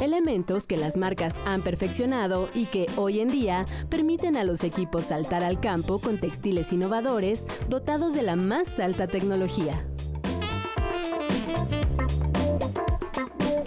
elementos 0.00 0.66
que 0.66 0.76
las 0.76 0.96
marcas 0.96 1.36
han 1.44 1.62
perfeccionado 1.62 2.48
y 2.54 2.66
que 2.66 2.86
hoy 2.96 3.20
en 3.20 3.28
día 3.28 3.64
permiten 3.88 4.36
a 4.36 4.44
los 4.44 4.64
equipos 4.64 5.06
saltar 5.06 5.44
al 5.44 5.60
campo 5.60 5.98
con 5.98 6.18
textiles 6.18 6.72
innovadores 6.72 7.46
dotados 7.68 8.14
de 8.14 8.22
la 8.22 8.36
más 8.36 8.78
alta 8.78 9.06
tecnología. 9.06 9.84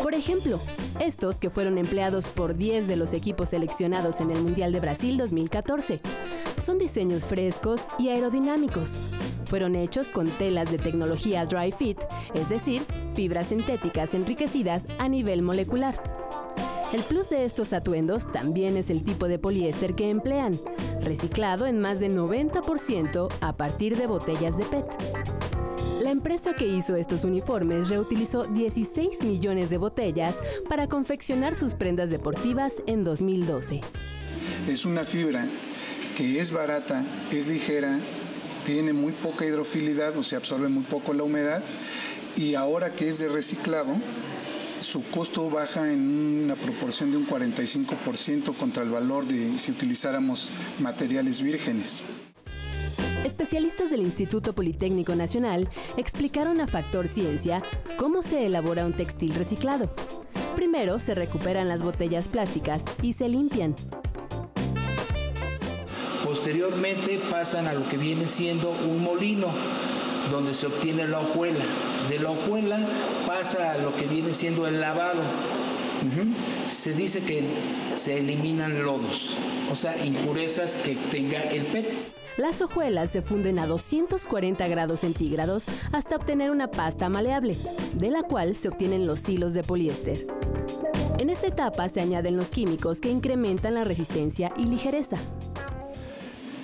Por 0.02 0.14
ejemplo, 0.14 0.60
estos 1.00 1.40
que 1.40 1.50
fueron 1.50 1.78
empleados 1.78 2.28
por 2.28 2.56
10 2.56 2.88
de 2.88 2.96
los 2.96 3.14
equipos 3.14 3.50
seleccionados 3.50 4.20
en 4.20 4.32
el 4.32 4.42
Mundial 4.42 4.72
de 4.72 4.80
Brasil 4.80 5.18
2014. 5.18 6.02
Son 6.64 6.78
diseños 6.78 7.26
frescos 7.26 7.88
y 7.98 8.10
aerodinámicos. 8.10 8.96
Fueron 9.46 9.76
hechos 9.76 10.10
con 10.10 10.28
telas 10.28 10.72
de 10.72 10.78
tecnología 10.78 11.46
dry 11.46 11.72
fit, 11.72 12.00
es 12.34 12.48
decir, 12.48 12.84
fibras 13.16 13.48
sintéticas 13.48 14.14
enriquecidas 14.14 14.86
a 15.00 15.10
nivel 15.10 15.42
molecular. 15.42 16.13
El 16.94 17.02
plus 17.02 17.32
de 17.32 17.44
estos 17.44 17.74
atuendos 17.74 18.32
también 18.32 18.78
es 18.78 18.92
el 18.92 19.04
tipo 19.04 19.28
de 19.28 19.40
poliéster 19.40 19.96
que 19.96 20.12
emplean, 20.12 20.54
reciclado 21.02 21.66
en 21.66 21.82
más 21.82 22.00
de 22.00 22.12
90% 22.12 23.34
a 23.42 23.58
partir 23.58 23.98
de 23.98 24.06
botellas 24.06 24.60
de 24.60 24.66
PET. 24.66 24.86
La 26.04 26.12
empresa 26.12 26.54
que 26.54 26.68
hizo 26.68 26.96
estos 26.96 27.24
uniformes 27.24 27.90
reutilizó 27.90 28.46
16 28.46 29.24
millones 29.24 29.72
de 29.72 29.78
botellas 29.80 30.38
para 30.70 30.88
confeccionar 30.88 31.56
sus 31.56 31.74
prendas 31.74 32.12
deportivas 32.12 32.76
en 32.86 33.04
2012. 33.04 33.82
Es 34.70 34.86
una 34.86 35.04
fibra 35.04 35.48
que 36.16 36.40
es 36.40 36.52
barata, 36.52 37.04
es 37.32 37.48
ligera, 37.48 37.98
tiene 38.68 38.94
muy 38.94 39.14
poca 39.14 39.48
hidrofilidad, 39.48 40.16
o 40.16 40.22
sea, 40.22 40.38
absorbe 40.38 40.70
muy 40.70 40.84
poco 40.84 41.14
la 41.14 41.24
humedad, 41.24 41.64
y 42.38 42.54
ahora 42.54 42.92
que 42.92 43.08
es 43.08 43.18
de 43.18 43.30
reciclado, 43.30 43.96
su 44.84 45.04
costo 45.10 45.50
baja 45.50 45.92
en 45.92 46.44
una 46.44 46.56
proporción 46.56 47.12
de 47.12 47.18
un 47.18 47.28
45% 47.28 48.56
contra 48.56 48.84
el 48.84 48.90
valor 48.90 49.26
de 49.26 49.58
si 49.58 49.72
utilizáramos 49.72 50.52
materiales 50.80 51.42
vírgenes. 51.42 52.04
Especialistas 53.26 53.90
del 53.90 54.02
Instituto 54.02 54.54
Politécnico 54.54 55.16
Nacional 55.16 55.70
explicaron 55.98 56.60
a 56.60 56.68
Factor 56.68 57.08
Ciencia 57.08 57.64
cómo 57.98 58.22
se 58.22 58.46
elabora 58.46 58.86
un 58.86 58.94
textil 58.94 59.34
reciclado. 59.34 59.94
Primero 60.56 61.00
se 61.00 61.16
recuperan 61.16 61.68
las 61.68 61.82
botellas 61.82 62.28
plásticas 62.28 62.84
y 63.02 63.14
se 63.14 63.30
limpian. 63.30 63.76
Posteriormente 66.24 67.20
pasan 67.32 67.68
a 67.68 67.74
lo 67.74 67.88
que 67.88 67.98
viene 67.98 68.28
siendo 68.28 68.72
un 68.72 69.04
molino 69.04 69.48
donde 70.32 70.54
se 70.54 70.68
obtiene 70.68 71.08
la 71.08 71.20
hojuela. 71.20 71.64
De 72.10 72.20
la 72.20 72.32
hojuela 72.32 72.80
pasa 73.26 73.74
a 73.74 73.78
lo 73.78 73.96
que 73.96 74.06
viene 74.06 74.34
siendo 74.34 74.68
el 74.68 74.82
lavado. 74.82 75.22
Se 76.68 76.94
dice 76.94 77.22
que 77.22 77.44
se 77.96 78.20
eliminan 78.20 78.84
lodos, 78.84 79.36
o 79.72 79.76
sea, 79.76 79.96
impurezas 80.04 80.76
que 80.76 80.96
tenga 80.96 81.42
el 81.44 81.64
PET. 81.66 81.86
Las 82.38 82.62
hojuelas 82.62 83.12
se 83.12 83.22
funden 83.22 83.60
a 83.60 83.68
240 83.68 84.68
grados 84.68 85.02
centígrados 85.02 85.68
hasta 85.92 86.16
obtener 86.16 86.52
una 86.52 86.70
pasta 86.70 87.08
maleable, 87.08 87.56
de 87.94 88.10
la 88.10 88.24
cual 88.24 88.56
se 88.56 88.68
obtienen 88.68 89.06
los 89.06 89.30
hilos 89.30 89.54
de 89.54 89.64
poliéster. 89.64 90.28
En 91.20 91.30
esta 91.30 91.48
etapa 91.48 91.88
se 91.90 92.02
añaden 92.02 92.36
los 92.36 92.50
químicos 92.50 93.00
que 93.00 93.10
incrementan 93.10 93.76
la 93.76 93.84
resistencia 93.84 94.52
y 94.58 94.64
ligereza. 94.64 95.18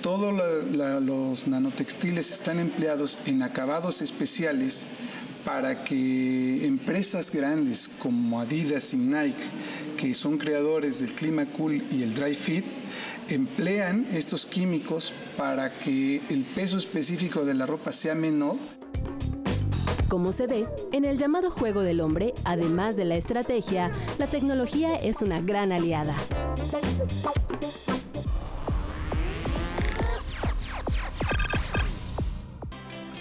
Todos 0.02 0.32
los 0.72 1.46
nanotextiles 1.46 2.32
están 2.32 2.58
empleados 2.58 3.18
en 3.26 3.42
acabados 3.42 4.00
especiales 4.00 4.86
para 5.44 5.84
que 5.84 6.64
empresas 6.64 7.30
grandes 7.30 7.88
como 7.98 8.40
Adidas 8.40 8.94
y 8.94 8.96
Nike, 8.96 9.42
que 9.98 10.14
son 10.14 10.38
creadores 10.38 11.00
del 11.00 11.12
Clima 11.12 11.44
Cool 11.44 11.82
y 11.92 12.02
el 12.02 12.14
Dry 12.14 12.34
Fit, 12.34 12.64
emplean 13.28 14.06
estos 14.12 14.46
químicos 14.46 15.12
para 15.36 15.70
que 15.70 16.22
el 16.30 16.44
peso 16.44 16.78
específico 16.78 17.44
de 17.44 17.54
la 17.54 17.66
ropa 17.66 17.92
sea 17.92 18.14
menor. 18.14 18.56
Como 20.08 20.32
se 20.32 20.46
ve, 20.46 20.66
en 20.92 21.04
el 21.04 21.18
llamado 21.18 21.50
juego 21.50 21.82
del 21.82 22.00
hombre, 22.00 22.32
además 22.44 22.96
de 22.96 23.04
la 23.04 23.16
estrategia, 23.16 23.92
la 24.18 24.26
tecnología 24.26 24.96
es 24.96 25.20
una 25.20 25.40
gran 25.40 25.72
aliada. 25.72 26.16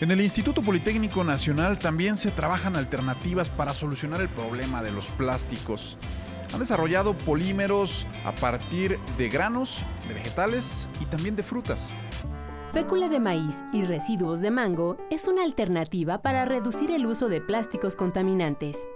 En 0.01 0.11
el 0.11 0.21
Instituto 0.21 0.61
Politécnico 0.61 1.25
Nacional 1.25 1.77
también 1.77 2.15
se 2.15 2.31
trabajan 2.31 2.77
alternativas 2.77 3.49
para 3.49 3.73
solucionar 3.73 4.21
el 4.21 4.29
problema 4.29 4.81
de 4.81 4.93
los 4.93 5.07
plásticos. 5.07 5.97
Han 6.53 6.59
desarrollado 6.59 7.17
polímeros 7.17 8.07
a 8.23 8.31
partir 8.31 8.97
de 9.17 9.27
granos, 9.27 9.83
de 10.07 10.13
vegetales 10.13 10.87
y 11.01 11.05
también 11.05 11.35
de 11.35 11.43
frutas. 11.43 11.93
Fécula 12.71 13.09
de 13.09 13.19
maíz 13.19 13.65
y 13.73 13.81
residuos 13.81 14.39
de 14.39 14.51
mango 14.51 14.95
es 15.09 15.27
una 15.27 15.43
alternativa 15.43 16.21
para 16.21 16.45
reducir 16.45 16.91
el 16.91 17.05
uso 17.05 17.27
de 17.27 17.41
plásticos 17.41 17.97
contaminantes. 17.97 18.87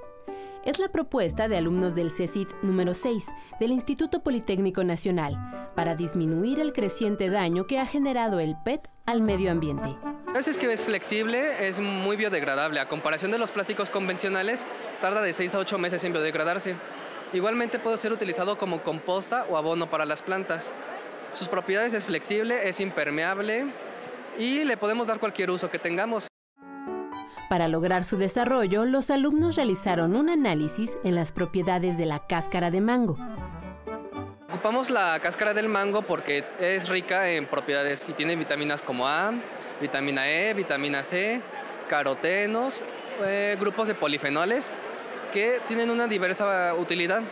Es 0.63 0.79
la 0.79 0.87
propuesta 0.87 1.49
de 1.49 1.57
alumnos 1.57 1.95
del 1.95 2.11
CECIT 2.11 2.47
número 2.61 2.93
6 2.93 3.27
del 3.59 3.73
Instituto 3.73 4.23
Politécnico 4.23 4.85
Nacional 4.85 5.67
para 5.75 5.95
disminuir 5.95 6.61
el 6.61 6.71
creciente 6.71 7.29
daño 7.29 7.67
que 7.67 7.79
ha 7.79 7.85
generado 7.85 8.39
el 8.39 8.55
PET 8.63 8.89
al 9.05 9.21
medio 9.21 9.51
ambiente. 9.51 9.97
Es 10.35 10.57
que 10.57 10.71
es 10.73 10.83
flexible, 10.83 11.67
es 11.67 11.79
muy 11.79 12.17
biodegradable. 12.17 12.79
A 12.79 12.87
comparación 12.87 13.31
de 13.31 13.37
los 13.37 13.51
plásticos 13.51 13.89
convencionales, 13.89 14.65
tarda 14.99 15.21
de 15.21 15.31
6 15.31 15.55
a 15.55 15.59
8 15.59 15.77
meses 15.77 16.03
en 16.03 16.11
biodegradarse. 16.11 16.75
Igualmente 17.33 17.79
puede 17.79 17.97
ser 17.97 18.11
utilizado 18.11 18.57
como 18.57 18.81
composta 18.83 19.45
o 19.49 19.57
abono 19.57 19.89
para 19.89 20.05
las 20.05 20.21
plantas. 20.21 20.73
Sus 21.33 21.47
propiedades 21.47 21.93
es 21.93 22.05
flexible, 22.05 22.67
es 22.67 22.79
impermeable 22.79 23.67
y 24.37 24.63
le 24.65 24.75
podemos 24.75 25.07
dar 25.07 25.19
cualquier 25.19 25.49
uso 25.49 25.69
que 25.69 25.79
tengamos. 25.79 26.27
Para 27.47 27.67
lograr 27.67 28.03
su 28.03 28.17
desarrollo, 28.17 28.85
los 28.85 29.11
alumnos 29.11 29.55
realizaron 29.55 30.15
un 30.15 30.29
análisis 30.29 30.97
en 31.03 31.15
las 31.15 31.31
propiedades 31.31 31.97
de 31.97 32.07
la 32.07 32.25
cáscara 32.27 32.71
de 32.71 32.81
mango. 32.81 33.17
Ocupamos 34.53 34.91
la 34.91 35.19
cáscara 35.19 35.55
del 35.55 35.67
mango 35.67 36.03
porque 36.03 36.43
es 36.59 36.87
rica 36.87 37.27
en 37.27 37.47
propiedades 37.47 38.07
y 38.07 38.13
tiene 38.13 38.35
vitaminas 38.35 38.83
como 38.83 39.07
A, 39.07 39.33
vitamina 39.81 40.29
E, 40.29 40.53
vitamina 40.53 41.01
C, 41.01 41.41
carotenos, 41.89 42.83
eh, 43.23 43.57
grupos 43.59 43.87
de 43.87 43.95
polifenoles 43.95 44.71
que 45.31 45.59
tienen 45.67 45.89
una 45.89 46.05
diversa 46.05 46.75
utilidad, 46.75 47.23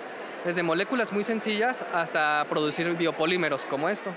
desde 0.44 0.64
moléculas 0.64 1.14
muy 1.14 1.24
sencillas 1.24 1.86
hasta 1.94 2.44
producir 2.50 2.92
biopolímeros 2.98 3.68
como 3.68 3.88
esto. 3.88 4.10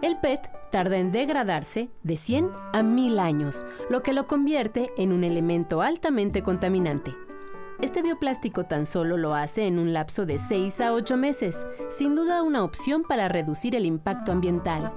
El 0.00 0.16
PET 0.16 0.50
tarda 0.70 0.96
en 0.96 1.12
degradarse 1.12 1.90
de 2.02 2.16
100 2.16 2.52
a 2.72 2.82
1000 2.82 3.18
años, 3.18 3.66
lo 3.90 4.02
que 4.02 4.14
lo 4.14 4.24
convierte 4.24 4.90
en 4.96 5.12
un 5.12 5.24
elemento 5.24 5.82
altamente 5.82 6.42
contaminante. 6.42 7.14
Este 7.82 8.00
bioplástico 8.00 8.62
tan 8.62 8.86
solo 8.86 9.16
lo 9.16 9.34
hace 9.34 9.66
en 9.66 9.80
un 9.80 9.92
lapso 9.92 10.24
de 10.24 10.38
6 10.38 10.80
a 10.80 10.92
8 10.92 11.16
meses, 11.16 11.56
sin 11.90 12.14
duda 12.14 12.44
una 12.44 12.62
opción 12.62 13.02
para 13.02 13.26
reducir 13.28 13.74
el 13.74 13.86
impacto 13.86 14.30
ambiental. 14.30 14.92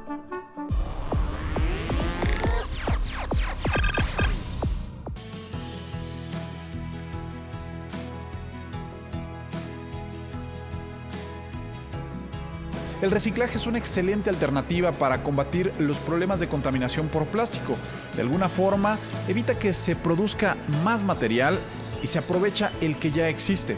El 13.02 13.12
reciclaje 13.12 13.58
es 13.58 13.67
una 13.67 13.78
excelente 13.78 14.30
alternativa 14.30 14.91
para 14.91 15.21
combatir 15.21 15.74
los 15.80 16.00
problemas 16.00 16.39
de 16.39 16.48
contaminación 16.48 17.08
por 17.08 17.26
plástico. 17.26 17.76
De 18.15 18.21
alguna 18.21 18.48
forma, 18.48 19.00
evita 19.28 19.58
que 19.60 19.74
se 19.74 19.95
produzca 19.95 20.56
más 20.84 21.04
material 21.04 21.60
y 22.06 22.08
se 22.08 22.20
aprovecha 22.20 22.72
el 22.82 22.98
que 22.98 23.10
ya 23.10 23.30
existe. 23.30 23.78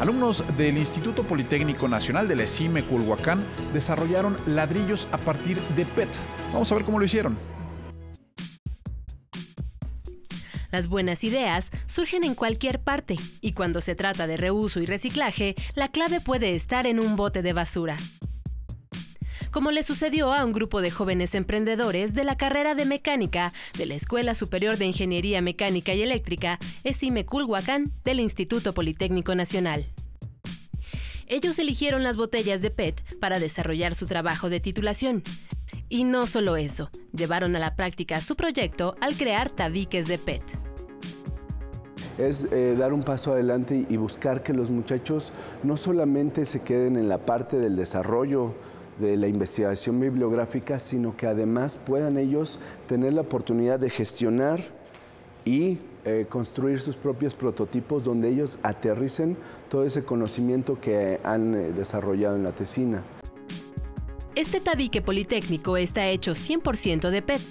Alumnos 0.00 0.42
del 0.56 0.76
Instituto 0.78 1.22
Politécnico 1.22 1.86
Nacional 1.86 2.26
de 2.26 2.34
la 2.34 2.42
ESIME 2.42 2.82
Culhuacán 2.82 3.46
desarrollaron 3.72 4.36
ladrillos 4.46 5.06
a 5.12 5.16
partir 5.16 5.56
de 5.76 5.86
PET. 5.86 6.08
Vamos 6.52 6.72
a 6.72 6.74
ver 6.74 6.82
cómo 6.84 6.98
lo 6.98 7.04
hicieron. 7.04 7.38
Las 10.72 10.88
buenas 10.88 11.22
ideas 11.22 11.70
surgen 11.86 12.24
en 12.24 12.34
cualquier 12.34 12.80
parte 12.80 13.14
y 13.40 13.52
cuando 13.52 13.80
se 13.80 13.94
trata 13.94 14.26
de 14.26 14.36
reuso 14.36 14.80
y 14.80 14.86
reciclaje, 14.86 15.54
la 15.76 15.86
clave 15.86 16.20
puede 16.20 16.56
estar 16.56 16.84
en 16.88 16.98
un 16.98 17.14
bote 17.14 17.42
de 17.42 17.52
basura. 17.52 17.96
Como 19.50 19.72
le 19.72 19.82
sucedió 19.82 20.32
a 20.32 20.44
un 20.44 20.52
grupo 20.52 20.80
de 20.80 20.92
jóvenes 20.92 21.34
emprendedores 21.34 22.14
de 22.14 22.22
la 22.22 22.36
carrera 22.36 22.76
de 22.76 22.84
mecánica 22.84 23.52
de 23.76 23.86
la 23.86 23.94
Escuela 23.94 24.36
Superior 24.36 24.76
de 24.76 24.84
Ingeniería 24.84 25.42
Mecánica 25.42 25.92
y 25.92 26.02
Eléctrica, 26.02 26.60
ESIME 26.84 27.26
Culhuacán, 27.26 27.92
del 28.04 28.20
Instituto 28.20 28.72
Politécnico 28.72 29.34
Nacional. 29.34 29.86
Ellos 31.26 31.58
eligieron 31.58 32.04
las 32.04 32.16
botellas 32.16 32.62
de 32.62 32.70
PET 32.70 33.18
para 33.18 33.40
desarrollar 33.40 33.96
su 33.96 34.06
trabajo 34.06 34.50
de 34.50 34.60
titulación. 34.60 35.24
Y 35.88 36.04
no 36.04 36.28
solo 36.28 36.56
eso, 36.56 36.88
llevaron 37.12 37.56
a 37.56 37.58
la 37.58 37.74
práctica 37.74 38.20
su 38.20 38.36
proyecto 38.36 38.94
al 39.00 39.16
crear 39.16 39.50
tabiques 39.50 40.06
de 40.06 40.18
PET. 40.18 40.42
Es 42.18 42.44
eh, 42.52 42.76
dar 42.76 42.92
un 42.92 43.02
paso 43.02 43.32
adelante 43.32 43.86
y 43.88 43.96
buscar 43.96 44.44
que 44.44 44.52
los 44.52 44.70
muchachos 44.70 45.32
no 45.64 45.76
solamente 45.76 46.44
se 46.44 46.62
queden 46.62 46.96
en 46.96 47.08
la 47.08 47.18
parte 47.18 47.58
del 47.58 47.74
desarrollo 47.74 48.54
de 49.00 49.16
la 49.16 49.26
investigación 49.26 49.98
bibliográfica, 49.98 50.78
sino 50.78 51.16
que 51.16 51.26
además 51.26 51.78
puedan 51.78 52.18
ellos 52.18 52.60
tener 52.86 53.14
la 53.14 53.22
oportunidad 53.22 53.80
de 53.80 53.90
gestionar 53.90 54.60
y 55.44 55.78
eh, 56.04 56.26
construir 56.28 56.80
sus 56.80 56.96
propios 56.96 57.34
prototipos 57.34 58.04
donde 58.04 58.28
ellos 58.28 58.58
aterricen 58.62 59.36
todo 59.68 59.84
ese 59.84 60.04
conocimiento 60.04 60.80
que 60.80 61.20
han 61.24 61.54
eh, 61.54 61.72
desarrollado 61.72 62.36
en 62.36 62.44
la 62.44 62.52
tesina. 62.52 63.02
Este 64.34 64.60
tabique 64.60 65.02
politécnico 65.02 65.76
está 65.76 66.08
hecho 66.08 66.32
100% 66.32 67.10
de 67.10 67.20
PET, 67.20 67.42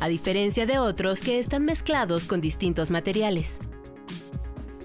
a 0.00 0.08
diferencia 0.08 0.66
de 0.66 0.78
otros 0.78 1.20
que 1.20 1.38
están 1.38 1.64
mezclados 1.64 2.24
con 2.24 2.40
distintos 2.40 2.90
materiales. 2.90 3.60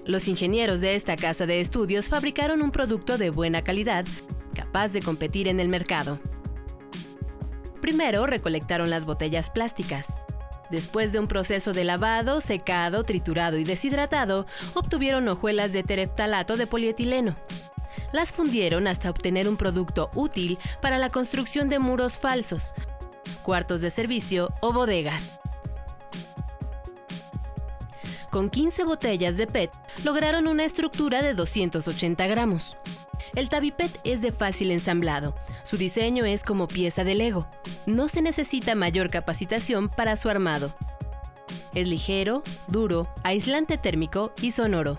Los 0.04 0.26
ingenieros 0.26 0.80
de 0.80 0.94
esta 0.94 1.14
casa 1.16 1.46
de 1.46 1.60
estudios 1.60 2.08
fabricaron 2.08 2.62
un 2.62 2.72
producto 2.72 3.18
de 3.18 3.30
buena 3.30 3.62
calidad, 3.62 4.04
de 4.72 5.02
competir 5.02 5.48
en 5.48 5.60
el 5.60 5.68
mercado. 5.68 6.18
Primero 7.80 8.26
recolectaron 8.26 8.90
las 8.90 9.04
botellas 9.04 9.50
plásticas. 9.50 10.16
Después 10.70 11.12
de 11.12 11.20
un 11.20 11.26
proceso 11.26 11.72
de 11.72 11.84
lavado, 11.84 12.40
secado, 12.40 13.04
triturado 13.04 13.58
y 13.58 13.64
deshidratado, 13.64 14.46
obtuvieron 14.74 15.28
hojuelas 15.28 15.72
de 15.72 15.82
tereftalato 15.82 16.56
de 16.56 16.66
polietileno, 16.66 17.36
las 18.12 18.32
fundieron 18.32 18.86
hasta 18.86 19.10
obtener 19.10 19.48
un 19.48 19.56
producto 19.56 20.10
útil 20.14 20.58
para 20.80 20.98
la 20.98 21.10
construcción 21.10 21.68
de 21.68 21.78
muros 21.78 22.18
falsos, 22.18 22.74
cuartos 23.42 23.80
de 23.80 23.90
servicio 23.90 24.52
o 24.60 24.72
bodegas. 24.72 25.38
Con 28.30 28.48
15 28.48 28.84
botellas 28.84 29.36
de 29.36 29.46
PET 29.46 29.70
lograron 30.04 30.46
una 30.46 30.64
estructura 30.64 31.22
de 31.22 31.34
280 31.34 32.26
gramos. 32.26 32.76
El 33.34 33.48
Tabipet 33.48 33.98
es 34.04 34.20
de 34.20 34.30
fácil 34.30 34.70
ensamblado. 34.70 35.34
Su 35.64 35.78
diseño 35.78 36.26
es 36.26 36.42
como 36.42 36.68
pieza 36.68 37.02
de 37.02 37.14
Lego. 37.14 37.46
No 37.86 38.08
se 38.08 38.20
necesita 38.20 38.74
mayor 38.74 39.08
capacitación 39.08 39.88
para 39.88 40.16
su 40.16 40.28
armado. 40.28 40.74
Es 41.74 41.88
ligero, 41.88 42.42
duro, 42.68 43.08
aislante 43.22 43.78
térmico 43.78 44.32
y 44.42 44.50
sonoro. 44.50 44.98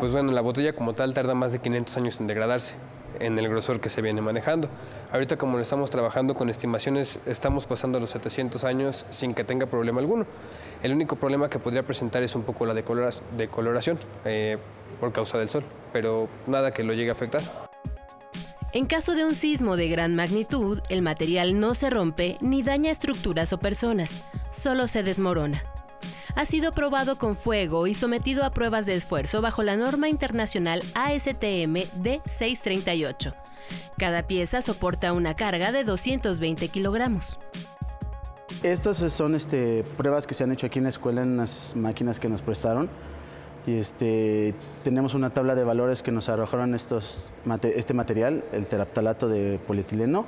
Pues 0.00 0.10
bueno, 0.10 0.32
la 0.32 0.40
botella 0.40 0.72
como 0.72 0.94
tal 0.94 1.14
tarda 1.14 1.34
más 1.34 1.52
de 1.52 1.60
500 1.60 1.96
años 1.96 2.20
en 2.20 2.26
degradarse 2.26 2.74
en 3.20 3.38
el 3.38 3.48
grosor 3.48 3.80
que 3.80 3.88
se 3.88 4.02
viene 4.02 4.20
manejando. 4.20 4.68
Ahorita 5.12 5.38
como 5.38 5.56
lo 5.56 5.62
estamos 5.62 5.90
trabajando 5.90 6.34
con 6.34 6.50
estimaciones, 6.50 7.20
estamos 7.26 7.66
pasando 7.66 8.00
los 8.00 8.10
700 8.10 8.64
años 8.64 9.06
sin 9.10 9.32
que 9.32 9.44
tenga 9.44 9.66
problema 9.66 10.00
alguno. 10.00 10.26
El 10.82 10.92
único 10.92 11.16
problema 11.16 11.48
que 11.48 11.58
podría 11.60 11.84
presentar 11.84 12.22
es 12.24 12.34
un 12.34 12.42
poco 12.42 12.66
la 12.66 12.74
decoloración 12.74 13.98
eh, 14.24 14.58
por 15.00 15.12
causa 15.12 15.38
del 15.38 15.48
sol, 15.48 15.64
pero 15.92 16.28
nada 16.46 16.72
que 16.72 16.82
lo 16.82 16.94
llegue 16.94 17.10
a 17.10 17.12
afectar. 17.12 17.42
En 18.72 18.86
caso 18.86 19.14
de 19.14 19.24
un 19.24 19.34
sismo 19.34 19.76
de 19.76 19.88
gran 19.88 20.14
magnitud, 20.14 20.80
el 20.90 21.00
material 21.02 21.58
no 21.58 21.74
se 21.74 21.88
rompe 21.88 22.36
ni 22.40 22.62
daña 22.62 22.90
estructuras 22.90 23.52
o 23.52 23.58
personas, 23.58 24.22
solo 24.50 24.88
se 24.88 25.02
desmorona 25.02 25.62
ha 26.38 26.46
sido 26.46 26.70
probado 26.70 27.18
con 27.18 27.36
fuego 27.36 27.88
y 27.88 27.94
sometido 27.94 28.44
a 28.44 28.50
pruebas 28.50 28.86
de 28.86 28.94
esfuerzo 28.94 29.42
bajo 29.42 29.64
la 29.64 29.76
norma 29.76 30.08
internacional 30.08 30.82
ASTM 30.94 31.74
D638. 32.00 33.34
Cada 33.98 34.22
pieza 34.28 34.62
soporta 34.62 35.12
una 35.12 35.34
carga 35.34 35.72
de 35.72 35.82
220 35.82 36.68
kilogramos. 36.68 37.40
Estas 38.62 38.98
son 38.98 39.34
este, 39.34 39.82
pruebas 39.96 40.28
que 40.28 40.34
se 40.34 40.44
han 40.44 40.52
hecho 40.52 40.66
aquí 40.66 40.78
en 40.78 40.84
la 40.84 40.90
escuela 40.90 41.22
en 41.22 41.36
las 41.36 41.74
máquinas 41.74 42.20
que 42.20 42.28
nos 42.28 42.40
prestaron. 42.40 42.88
Y 43.68 43.76
este, 43.76 44.54
tenemos 44.82 45.12
una 45.12 45.28
tabla 45.28 45.54
de 45.54 45.62
valores 45.62 46.02
que 46.02 46.10
nos 46.10 46.30
arrojaron 46.30 46.74
este 46.74 47.94
material, 47.94 48.42
el 48.52 48.66
teraptalato 48.66 49.28
de 49.28 49.60
polietileno. 49.66 50.24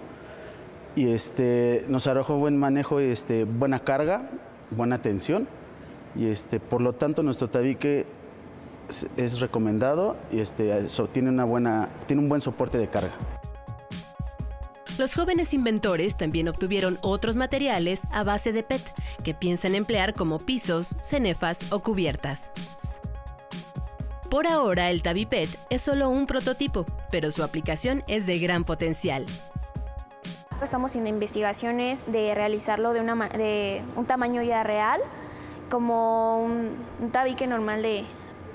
Y 0.94 1.08
este, 1.08 1.86
nos 1.88 2.06
arrojó 2.06 2.36
buen 2.36 2.58
manejo 2.58 3.00
este, 3.00 3.44
buena 3.44 3.78
carga, 3.78 4.28
buena 4.70 5.00
tensión 5.00 5.48
y 6.16 6.26
este, 6.26 6.60
por 6.60 6.82
lo 6.82 6.92
tanto 6.92 7.22
nuestro 7.22 7.48
tabique 7.48 8.06
es, 9.16 9.40
recomendado 9.40 10.16
y 10.30 10.42
tiene 11.12 11.30
un 11.30 12.28
buen 12.28 12.40
soporte 12.40 12.78
de 12.78 12.88
carga. 12.88 13.12
Los 14.98 15.14
jóvenes 15.14 15.54
inventores 15.54 16.16
también 16.16 16.48
obtuvieron 16.48 16.98
otros 17.00 17.36
materiales 17.36 18.02
a 18.10 18.22
base 18.22 18.52
de 18.52 18.62
PET 18.62 18.82
que 19.24 19.32
piensan 19.32 19.74
emplear 19.74 20.12
como 20.12 20.38
pisos, 20.38 20.94
cenefas 21.02 21.72
o 21.72 21.80
cubiertas. 21.80 22.50
Por 24.30 24.46
ahora 24.46 24.90
el 24.90 25.02
TabiPet 25.02 25.48
es 25.70 25.82
solo 25.82 26.08
un 26.08 26.28
prototipo, 26.28 26.86
pero 27.10 27.32
su 27.32 27.42
aplicación 27.42 28.04
es 28.06 28.26
de 28.26 28.38
gran 28.38 28.62
potencial. 28.62 29.26
Estamos 30.62 30.94
en 30.94 31.08
investigaciones 31.08 32.04
de 32.12 32.32
realizarlo 32.36 32.92
de, 32.92 33.00
una, 33.00 33.28
de 33.28 33.82
un 33.96 34.06
tamaño 34.06 34.40
ya 34.42 34.62
real, 34.62 35.00
como 35.68 36.44
un, 36.44 37.10
tabique 37.10 37.48
normal 37.48 37.82
de 37.82 38.04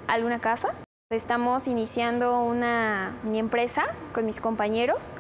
alguna 0.08 0.40
casa. 0.40 0.70
Estamos 1.12 1.68
iniciando 1.68 2.40
una 2.40 3.14
empresa 3.34 3.84
con 4.14 4.26
mis 4.26 4.40
compañeros 4.40 5.12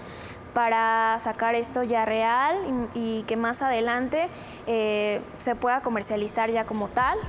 para 0.53 1.17
sacar 1.19 1.55
esto 1.55 1.83
ya 1.83 2.05
real 2.05 2.55
y, 2.93 3.23
que 3.23 3.35
más 3.35 3.61
adelante 3.61 4.29
eh, 4.67 5.19
se 5.37 5.55
pueda 5.55 5.81
comercializar 5.81 6.49
ya 6.49 6.65
como 6.65 6.87
tal. 6.87 7.19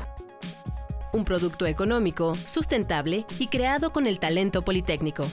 Un 1.17 1.25
producto 1.25 1.65
económico, 1.65 2.35
sustentable 2.35 3.25
y 3.39 3.47
creado 3.47 3.91
con 3.91 4.07
el 4.07 4.19
talento 4.19 4.61
politécnico. 4.61 5.25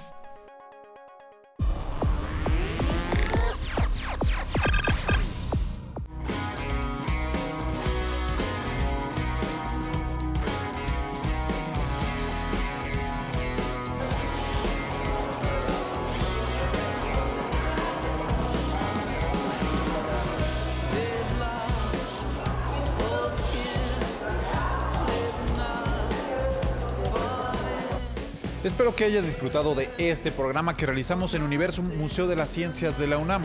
Que 29.04 29.08
hayas 29.08 29.26
disfrutado 29.26 29.76
de 29.76 29.90
este 29.98 30.32
programa 30.32 30.78
que 30.78 30.86
realizamos 30.86 31.34
en 31.34 31.44
Universo 31.44 31.82
Museo 31.82 32.26
de 32.26 32.38
las 32.38 32.48
Ciencias 32.48 32.98
de 32.98 33.06
la 33.06 33.18
UNAM. 33.18 33.42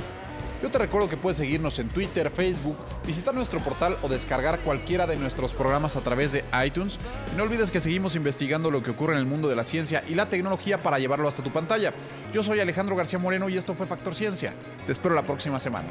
Yo 0.63 0.71
te 0.71 0.79
recuerdo 0.79 1.09
que 1.09 1.17
puedes 1.17 1.37
seguirnos 1.37 1.81
en 1.81 1.89
Twitter, 1.89 2.31
Facebook, 2.31 2.77
visitar 3.05 3.35
nuestro 3.35 3.59
portal 3.59 3.97
o 4.03 4.09
descargar 4.09 4.61
cualquiera 4.61 5.09
de 5.09 5.17
nuestros 5.17 5.55
programas 5.55 5.97
a 5.97 6.01
través 6.01 6.31
de 6.31 6.45
iTunes. 6.65 7.01
Y 7.33 7.37
no 7.37 7.43
olvides 7.43 7.73
que 7.73 7.81
seguimos 7.81 8.15
investigando 8.15 8.71
lo 8.71 8.85
que 8.85 8.93
ocurre 8.93 9.15
en 9.15 9.19
el 9.19 9.27
mundo 9.27 9.49
de 9.49 9.57
la 9.57 9.65
ciencia 9.65 10.05
y 10.09 10.15
la 10.15 10.29
tecnología 10.29 10.81
para 10.81 11.01
llevarlo 11.01 11.27
hasta 11.27 11.43
tu 11.43 11.51
pantalla. 11.51 11.93
Yo 12.33 12.45
soy 12.45 12.61
Alejandro 12.61 12.95
García 12.95 13.19
Moreno 13.19 13.49
y 13.49 13.57
esto 13.57 13.75
fue 13.75 13.89
Factor 13.89 14.15
Ciencia. 14.15 14.55
Te 14.87 14.93
espero 14.93 15.17
la 15.17 15.25
próxima 15.25 15.59
semana. 15.59 15.89